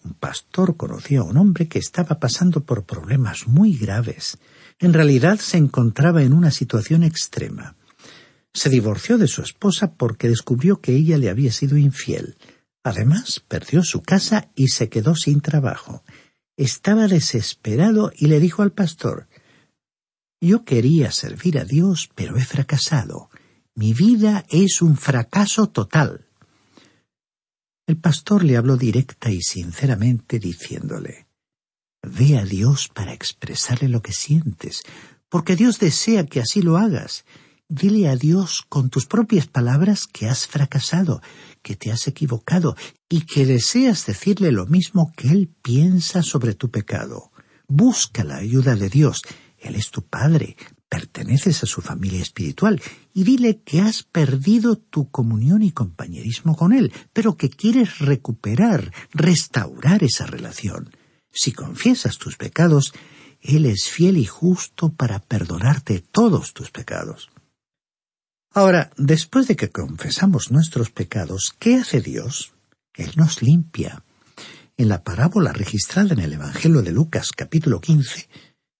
Un 0.04 0.14
pastor 0.14 0.76
conoció 0.76 1.22
a 1.22 1.24
un 1.24 1.36
hombre 1.36 1.68
que 1.68 1.78
estaba 1.78 2.18
pasando 2.18 2.64
por 2.64 2.84
problemas 2.84 3.46
muy 3.46 3.76
graves. 3.76 4.38
En 4.78 4.92
realidad 4.92 5.38
se 5.38 5.56
encontraba 5.56 6.22
en 6.22 6.32
una 6.32 6.50
situación 6.50 7.02
extrema. 7.02 7.76
Se 8.52 8.70
divorció 8.70 9.18
de 9.18 9.28
su 9.28 9.42
esposa 9.42 9.94
porque 9.94 10.28
descubrió 10.28 10.80
que 10.80 10.94
ella 10.94 11.18
le 11.18 11.28
había 11.28 11.52
sido 11.52 11.76
infiel. 11.76 12.36
Además, 12.82 13.42
perdió 13.46 13.82
su 13.82 14.02
casa 14.02 14.48
y 14.54 14.68
se 14.68 14.88
quedó 14.88 15.14
sin 15.14 15.40
trabajo. 15.40 16.02
Estaba 16.56 17.08
desesperado 17.08 18.12
y 18.16 18.26
le 18.26 18.40
dijo 18.40 18.62
al 18.62 18.72
pastor 18.72 19.26
Yo 20.40 20.64
quería 20.64 21.10
servir 21.10 21.58
a 21.58 21.64
Dios, 21.64 22.10
pero 22.14 22.36
he 22.36 22.44
fracasado. 22.44 23.30
Mi 23.74 23.92
vida 23.94 24.44
es 24.48 24.82
un 24.82 24.96
fracaso 24.96 25.68
total. 25.68 26.26
El 27.86 27.98
pastor 27.98 28.44
le 28.44 28.56
habló 28.56 28.76
directa 28.76 29.30
y 29.30 29.42
sinceramente 29.42 30.38
diciéndole 30.38 31.26
Ve 32.02 32.38
a 32.38 32.44
Dios 32.44 32.88
para 32.88 33.12
expresarle 33.12 33.88
lo 33.88 34.00
que 34.02 34.12
sientes, 34.12 34.82
porque 35.28 35.56
Dios 35.56 35.78
desea 35.78 36.26
que 36.26 36.40
así 36.40 36.62
lo 36.62 36.76
hagas 36.76 37.24
Dile 37.68 38.08
a 38.08 38.14
Dios 38.14 38.64
con 38.68 38.90
tus 38.90 39.06
propias 39.06 39.48
palabras 39.48 40.06
que 40.06 40.28
has 40.28 40.46
fracasado, 40.46 41.20
que 41.62 41.74
te 41.74 41.90
has 41.90 42.06
equivocado 42.06 42.76
y 43.08 43.22
que 43.22 43.44
deseas 43.44 44.06
decirle 44.06 44.52
lo 44.52 44.66
mismo 44.66 45.12
que 45.16 45.30
Él 45.30 45.50
piensa 45.62 46.22
sobre 46.22 46.54
tu 46.54 46.70
pecado. 46.70 47.32
Busca 47.66 48.22
la 48.22 48.36
ayuda 48.36 48.76
de 48.76 48.88
Dios. 48.88 49.22
Él 49.58 49.74
es 49.74 49.90
tu 49.90 50.02
Padre, 50.02 50.56
perteneces 50.88 51.62
a 51.62 51.66
su 51.66 51.80
familia 51.80 52.22
espiritual 52.22 52.80
y 53.12 53.24
dile 53.24 53.62
que 53.62 53.80
has 53.80 54.02
perdido 54.02 54.76
tu 54.76 55.10
comunión 55.10 55.62
y 55.62 55.72
compañerismo 55.72 56.56
con 56.56 56.72
Él, 56.72 56.92
pero 57.12 57.36
que 57.36 57.50
quieres 57.50 57.98
recuperar, 57.98 58.92
restaurar 59.12 60.04
esa 60.04 60.26
relación. 60.26 60.90
Si 61.32 61.52
confiesas 61.52 62.18
tus 62.18 62.36
pecados, 62.36 62.92
Él 63.40 63.66
es 63.66 63.88
fiel 63.88 64.16
y 64.16 64.26
justo 64.26 64.92
para 64.92 65.18
perdonarte 65.18 66.00
todos 66.00 66.54
tus 66.54 66.70
pecados. 66.70 67.30
Ahora, 68.52 68.90
después 68.96 69.48
de 69.48 69.56
que 69.56 69.70
confesamos 69.70 70.50
nuestros 70.50 70.90
pecados, 70.90 71.54
¿qué 71.58 71.76
hace 71.76 72.00
Dios? 72.00 72.54
Él 72.94 73.12
nos 73.16 73.42
limpia. 73.42 74.02
En 74.78 74.88
la 74.88 75.02
parábola 75.02 75.52
registrada 75.52 76.14
en 76.14 76.20
el 76.20 76.32
Evangelio 76.32 76.80
de 76.80 76.92
Lucas 76.92 77.32
capítulo 77.32 77.80
15, 77.80 78.28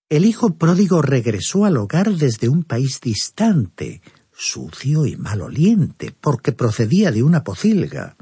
el 0.09 0.25
hijo 0.25 0.55
pródigo 0.55 1.03
regresó 1.03 1.65
al 1.65 1.77
hogar 1.77 2.13
desde 2.13 2.49
un 2.49 2.63
país 2.63 3.01
distante, 3.01 4.03
sucio 4.33 5.05
y 5.05 5.17
maloliente, 5.17 6.15
porque 6.21 6.53
procedía 6.53 7.11
de 7.11 7.25
una 7.25 7.43
pocilga. 7.43 8.17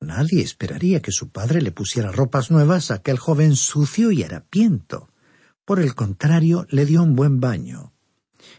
Nadie 0.00 0.42
esperaría 0.42 1.00
que 1.00 1.12
su 1.12 1.30
padre 1.30 1.62
le 1.62 1.72
pusiera 1.72 2.12
ropas 2.12 2.50
nuevas 2.50 2.90
a 2.90 2.96
aquel 2.96 3.18
joven 3.18 3.56
sucio 3.56 4.10
y 4.10 4.22
harapiento. 4.22 5.08
Por 5.64 5.80
el 5.80 5.94
contrario, 5.94 6.66
le 6.68 6.84
dio 6.84 7.02
un 7.02 7.16
buen 7.16 7.40
baño. 7.40 7.92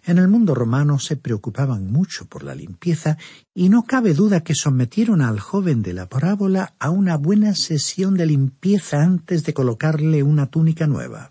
En 0.04 0.18
el 0.18 0.28
mundo 0.28 0.56
romano 0.56 0.98
se 0.98 1.18
preocupaban 1.18 1.92
mucho 1.92 2.26
por 2.26 2.44
la 2.44 2.56
limpieza 2.56 3.18
y 3.54 3.70
no 3.70 3.84
cabe 3.84 4.16
duda 4.16 4.42
que 4.42 4.56
sometieron 4.56 5.22
al 5.22 5.40
joven 5.40 5.84
de 5.84 5.94
la 5.94 6.10
parábola 6.10 6.74
a 6.80 6.90
una 6.90 7.16
buena 7.18 7.54
sesión 7.54 8.16
de 8.16 8.26
limpieza 8.26 9.04
antes 9.04 9.44
de 9.44 9.54
colocarle 9.54 10.24
una 10.24 10.48
túnica 10.48 10.88
nueva. 10.88 11.30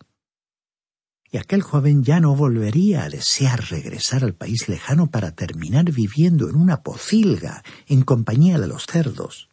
Y 1.32 1.38
aquel 1.38 1.62
joven 1.62 2.04
ya 2.04 2.20
no 2.20 2.36
volvería 2.36 3.04
a 3.04 3.08
desear 3.08 3.70
regresar 3.70 4.22
al 4.22 4.34
país 4.34 4.68
lejano 4.68 5.10
para 5.10 5.32
terminar 5.32 5.90
viviendo 5.90 6.50
en 6.50 6.56
una 6.56 6.82
pocilga 6.82 7.64
en 7.86 8.02
compañía 8.02 8.58
de 8.58 8.66
los 8.66 8.84
cerdos. 8.84 9.48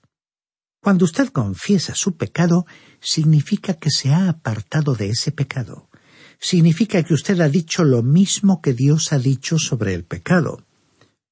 Cuando 0.84 1.06
usted 1.06 1.30
confiesa 1.30 1.96
su 1.96 2.18
pecado, 2.18 2.66
significa 3.00 3.76
que 3.76 3.92
se 3.92 4.14
ha 4.14 4.28
apartado 4.28 4.94
de 4.94 5.10
ese 5.10 5.32
pecado. 5.32 5.90
Significa 6.38 7.02
que 7.04 7.14
usted 7.14 7.40
ha 7.40 7.48
dicho 7.48 7.86
lo 7.86 8.04
mismo 8.04 8.62
que 8.62 8.74
Dios 8.74 9.14
ha 9.14 9.18
dicho 9.18 9.58
sobre 9.58 9.94
el 9.94 10.04
pecado. 10.04 10.66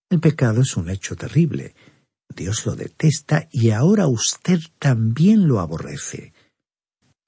El 0.10 0.22
pecado 0.22 0.62
es 0.62 0.78
un 0.78 0.90
hecho 0.90 1.18
terrible. 1.18 1.76
Dios 2.34 2.66
lo 2.66 2.76
detesta 2.76 3.50
y 3.52 3.72
ahora 3.72 4.08
usted 4.08 4.62
también 4.80 5.46
lo 5.46 5.60
aborrece. 5.60 6.32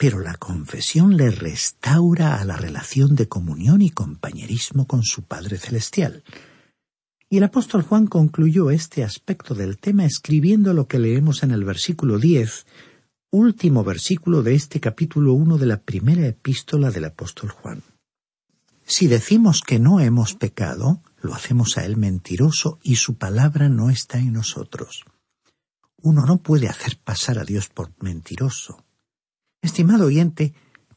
Pero 0.02 0.22
la 0.22 0.36
confesión 0.36 1.18
le 1.18 1.30
restaura 1.30 2.40
a 2.40 2.46
la 2.46 2.56
relación 2.56 3.18
de 3.18 3.28
comunión 3.28 3.82
y 3.82 3.90
compañerismo 3.90 4.88
con 4.88 5.04
su 5.04 5.24
Padre 5.24 5.58
Celestial. 5.58 6.24
Y 7.30 7.40
el 7.40 7.44
apóstol 7.44 7.82
Juan 7.82 8.08
concluyó 8.08 8.72
este 8.72 9.04
aspecto 9.04 9.56
del 9.56 9.78
tema 9.78 10.06
escribiendo 10.06 10.74
lo 10.74 10.88
que 10.88 11.00
leemos 11.00 11.44
en 11.44 11.52
el 11.52 11.66
versículo 11.66 12.18
diez, 12.18 12.66
último 13.30 13.84
versículo 13.84 14.42
de 14.42 14.56
este 14.56 14.80
capítulo 14.80 15.34
uno 15.34 15.58
de 15.58 15.66
la 15.66 15.82
primera 15.82 16.26
epístola 16.26 16.92
del 16.92 17.04
apóstol 17.04 17.50
Juan. 17.50 17.84
Si 18.86 19.08
decimos 19.08 19.60
que 19.60 19.80
no 19.80 20.00
hemos 20.00 20.34
pecado, 20.34 21.04
lo 21.22 21.34
hacemos 21.34 21.78
a 21.78 21.84
él 21.84 21.98
mentiroso 21.98 22.80
y 22.84 22.96
su 22.96 23.16
palabra 23.16 23.68
no 23.68 23.90
está 23.90 24.18
en 24.18 24.32
nosotros. 24.32 25.04
Uno 26.02 26.26
no 26.26 26.38
puede 26.38 26.70
hacer 26.70 26.98
pasar 27.04 27.38
a 27.38 27.44
Dios 27.44 27.68
por 27.68 27.92
mentiroso. 28.02 28.86
Estimado 29.62 30.06
oyente, 30.06 30.54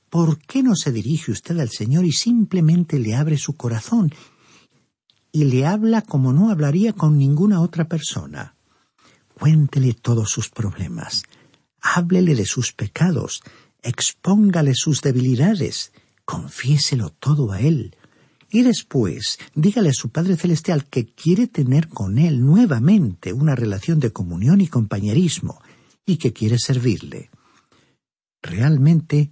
¿por 0.09 0.39
qué 0.39 0.63
no 0.63 0.77
se 0.77 0.93
dirige 0.93 1.33
usted 1.33 1.59
al 1.59 1.71
Señor 1.71 2.05
y 2.05 2.13
simplemente 2.13 2.99
le 2.99 3.15
abre 3.15 3.39
su 3.39 3.55
corazón 3.55 4.13
y 5.33 5.45
le 5.45 5.67
habla 5.67 6.03
como 6.03 6.33
no 6.33 6.51
hablaría 6.51 6.93
con 6.93 7.17
ninguna 7.17 7.63
otra 7.63 7.89
persona. 7.89 8.55
Cuéntele 9.39 9.95
todos 9.95 10.31
sus 10.31 10.51
problemas, 10.51 11.23
háblele 11.81 12.35
de 12.35 12.45
sus 12.45 12.73
pecados, 12.73 13.43
expóngale 13.83 14.75
sus 14.75 15.01
debilidades, 15.01 15.93
confiéselo 16.27 17.11
todo 17.11 17.51
a 17.51 17.61
él, 17.61 17.97
y 18.51 18.63
después 18.63 19.39
dígale 19.55 19.89
a 19.89 19.95
su 19.95 20.11
Padre 20.11 20.37
Celestial 20.37 20.85
que 20.85 21.07
quiere 21.07 21.47
tener 21.47 21.89
con 21.89 22.19
él 22.19 22.45
nuevamente 22.45 23.33
una 23.33 23.57
relación 23.57 23.99
de 23.99 24.13
comunión 24.13 24.61
y 24.61 24.69
compañerismo, 24.69 25.63
y 26.05 26.19
que 26.19 26.35
quiere 26.35 26.59
servirle. 26.59 27.31
Realmente, 28.43 29.31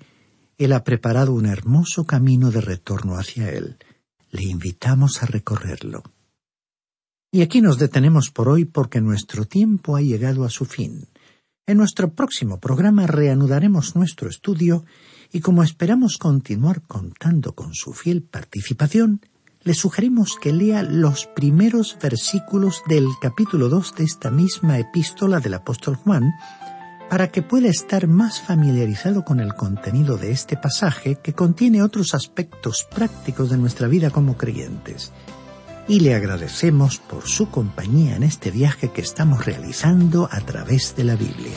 Él 0.57 0.73
ha 0.73 0.85
preparado 0.85 1.33
un 1.33 1.47
hermoso 1.47 2.05
camino 2.05 2.51
de 2.51 2.61
retorno 2.61 3.17
hacia 3.17 3.51
Él 3.51 3.77
le 4.31 4.45
invitamos 4.45 5.23
a 5.23 5.27
recorrerlo. 5.27 6.03
Y 7.33 7.43
aquí 7.43 7.61
nos 7.61 7.79
detenemos 7.79 8.31
por 8.31 8.49
hoy 8.49 8.65
porque 8.65 9.01
nuestro 9.01 9.45
tiempo 9.45 9.97
ha 9.97 10.03
llegado 10.03 10.45
a 10.45 10.51
su 10.51 10.65
fin. 10.65 11.09
En 11.67 11.79
nuestro 11.79 12.13
próximo 12.13 12.59
programa 12.59 13.07
reanudaremos 13.07 13.95
nuestro 13.95 14.29
estudio 14.29 14.85
y 15.33 15.41
como 15.41 15.63
esperamos 15.63 16.19
continuar 16.19 16.83
contando 16.83 17.55
con 17.55 17.75
su 17.75 17.93
fiel 17.93 18.23
participación, 18.23 19.21
le 19.63 19.75
sugerimos 19.75 20.37
que 20.41 20.53
lea 20.53 20.83
los 20.83 21.27
primeros 21.27 21.97
versículos 22.03 22.83
del 22.89 23.07
capítulo 23.21 23.69
2 23.69 23.95
de 23.95 24.05
esta 24.05 24.31
misma 24.31 24.79
epístola 24.79 25.39
del 25.39 25.55
apóstol 25.55 25.97
Juan, 25.97 26.33
para 27.11 27.33
que 27.33 27.43
pueda 27.43 27.69
estar 27.69 28.07
más 28.07 28.41
familiarizado 28.41 29.25
con 29.25 29.41
el 29.41 29.55
contenido 29.55 30.17
de 30.17 30.31
este 30.31 30.57
pasaje 30.57 31.17
que 31.17 31.33
contiene 31.33 31.83
otros 31.83 32.15
aspectos 32.15 32.87
prácticos 32.89 33.51
de 33.51 33.59
nuestra 33.59 33.89
vida 33.89 34.11
como 34.11 34.37
creyentes. 34.37 35.13
Y 35.89 36.01
le 36.01 36.15
agradecemos 36.15 36.99
por 36.99 37.27
su 37.27 37.51
compañía 37.51 38.15
en 38.15 38.23
este 38.23 38.53
viaje 38.53 38.93
que 38.93 39.01
estamos 39.01 39.45
realizando 39.45 40.29
a 40.31 40.41
través 40.43 40.95
de 40.95 41.03
la 41.03 41.17
Biblia. 41.17 41.51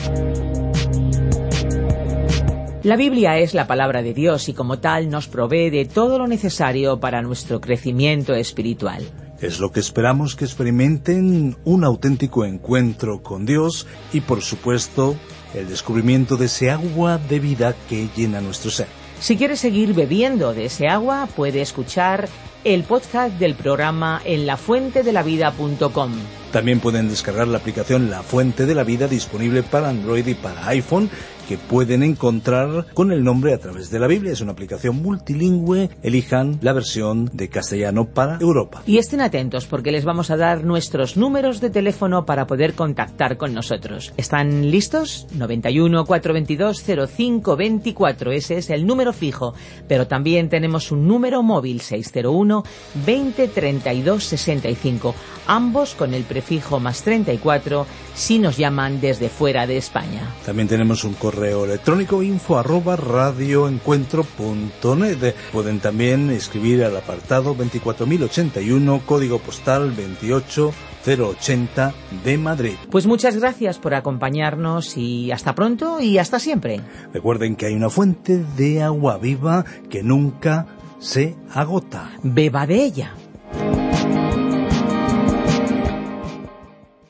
La 2.82 2.96
Biblia 2.96 3.38
es 3.38 3.54
la 3.54 3.68
palabra 3.68 4.02
de 4.02 4.12
Dios 4.12 4.48
y 4.48 4.54
como 4.54 4.80
tal 4.80 5.08
nos 5.08 5.28
provee 5.28 5.70
de 5.70 5.84
todo 5.84 6.18
lo 6.18 6.26
necesario 6.26 6.98
para 6.98 7.22
nuestro 7.22 7.60
crecimiento 7.60 8.34
espiritual. 8.34 9.04
Es 9.40 9.60
lo 9.60 9.70
que 9.70 9.80
esperamos 9.80 10.34
que 10.34 10.44
experimenten 10.44 11.56
un 11.64 11.84
auténtico 11.84 12.44
encuentro 12.44 13.22
con 13.22 13.46
Dios 13.46 13.86
y 14.12 14.20
por 14.20 14.42
supuesto 14.42 15.16
el 15.54 15.68
descubrimiento 15.68 16.36
de 16.36 16.46
ese 16.46 16.70
agua 16.70 17.18
de 17.18 17.40
vida 17.40 17.74
que 17.88 18.08
llena 18.16 18.40
nuestro 18.40 18.70
ser. 18.70 18.86
Si 19.20 19.36
quiere 19.36 19.56
seguir 19.56 19.94
bebiendo 19.94 20.52
de 20.52 20.66
ese 20.66 20.88
agua, 20.88 21.28
puede 21.34 21.62
escuchar 21.62 22.28
el 22.64 22.82
podcast 22.82 23.38
del 23.38 23.54
programa 23.54 24.20
en 24.24 24.46
lafuentedelavida.com. 24.46 26.12
También 26.50 26.80
pueden 26.80 27.08
descargar 27.08 27.48
la 27.48 27.58
aplicación 27.58 28.10
La 28.10 28.22
Fuente 28.22 28.64
de 28.64 28.74
la 28.74 28.84
Vida 28.84 29.08
disponible 29.08 29.62
para 29.62 29.88
Android 29.88 30.26
y 30.26 30.34
para 30.34 30.68
iPhone 30.68 31.10
que 31.48 31.58
pueden 31.58 32.02
encontrar 32.02 32.86
con 32.94 33.12
el 33.12 33.22
nombre 33.24 33.54
a 33.54 33.58
través 33.58 33.90
de 33.90 33.98
la 33.98 34.06
Biblia. 34.06 34.32
Es 34.32 34.40
una 34.40 34.52
aplicación 34.52 35.02
multilingüe. 35.02 35.90
Elijan 36.02 36.58
la 36.62 36.72
versión 36.72 37.30
de 37.32 37.48
castellano 37.48 38.06
para 38.06 38.38
Europa. 38.40 38.82
Y 38.86 38.98
estén 38.98 39.20
atentos 39.20 39.66
porque 39.66 39.92
les 39.92 40.04
vamos 40.04 40.30
a 40.30 40.36
dar 40.36 40.64
nuestros 40.64 41.16
números 41.16 41.60
de 41.60 41.70
teléfono 41.70 42.26
para 42.26 42.46
poder 42.46 42.74
contactar 42.74 43.36
con 43.36 43.54
nosotros. 43.54 44.12
¿Están 44.16 44.70
listos? 44.70 45.26
91 45.34 46.04
422 46.04 46.82
0524. 46.82 48.32
Ese 48.32 48.58
es 48.58 48.70
el 48.70 48.86
número 48.86 49.12
fijo. 49.12 49.54
Pero 49.88 50.06
también 50.06 50.48
tenemos 50.48 50.92
un 50.92 51.06
número 51.06 51.42
móvil 51.42 51.80
601 51.80 52.64
20 53.06 53.48
32 53.48 54.24
65. 54.24 55.14
Ambos 55.46 55.94
con 55.94 56.14
el 56.14 56.24
prefijo 56.24 56.80
más 56.80 57.02
34 57.02 57.86
si 58.14 58.38
nos 58.38 58.56
llaman 58.56 59.00
desde 59.00 59.28
fuera 59.28 59.66
de 59.66 59.76
España. 59.76 60.34
También 60.46 60.68
tenemos 60.68 61.04
un 61.04 61.14
correo 61.34 61.64
electrónico 61.64 62.22
info 62.22 62.58
arroba 62.58 62.94
radioencuentro.net. 62.94 65.34
Pueden 65.52 65.80
también 65.80 66.30
escribir 66.30 66.84
al 66.84 66.96
apartado 66.96 67.54
24081, 67.54 69.02
código 69.04 69.40
postal 69.40 69.96
28080 69.96 71.92
de 72.24 72.38
Madrid. 72.38 72.74
Pues 72.88 73.06
muchas 73.06 73.36
gracias 73.36 73.80
por 73.80 73.94
acompañarnos 73.94 74.96
y 74.96 75.32
hasta 75.32 75.56
pronto 75.56 76.00
y 76.00 76.18
hasta 76.18 76.38
siempre. 76.38 76.82
Recuerden 77.12 77.56
que 77.56 77.66
hay 77.66 77.74
una 77.74 77.90
fuente 77.90 78.44
de 78.56 78.80
agua 78.82 79.18
viva 79.18 79.64
que 79.90 80.04
nunca 80.04 80.68
se 81.00 81.34
agota. 81.52 82.12
Beba 82.22 82.68
de 82.68 82.84
ella. 82.84 83.12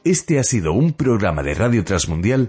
Este 0.03 0.39
ha 0.39 0.45
sido 0.45 0.73
un 0.73 0.95
programa 0.95 1.43
de 1.43 1.53
Radio 1.55 1.85
Transmundial 1.85 2.49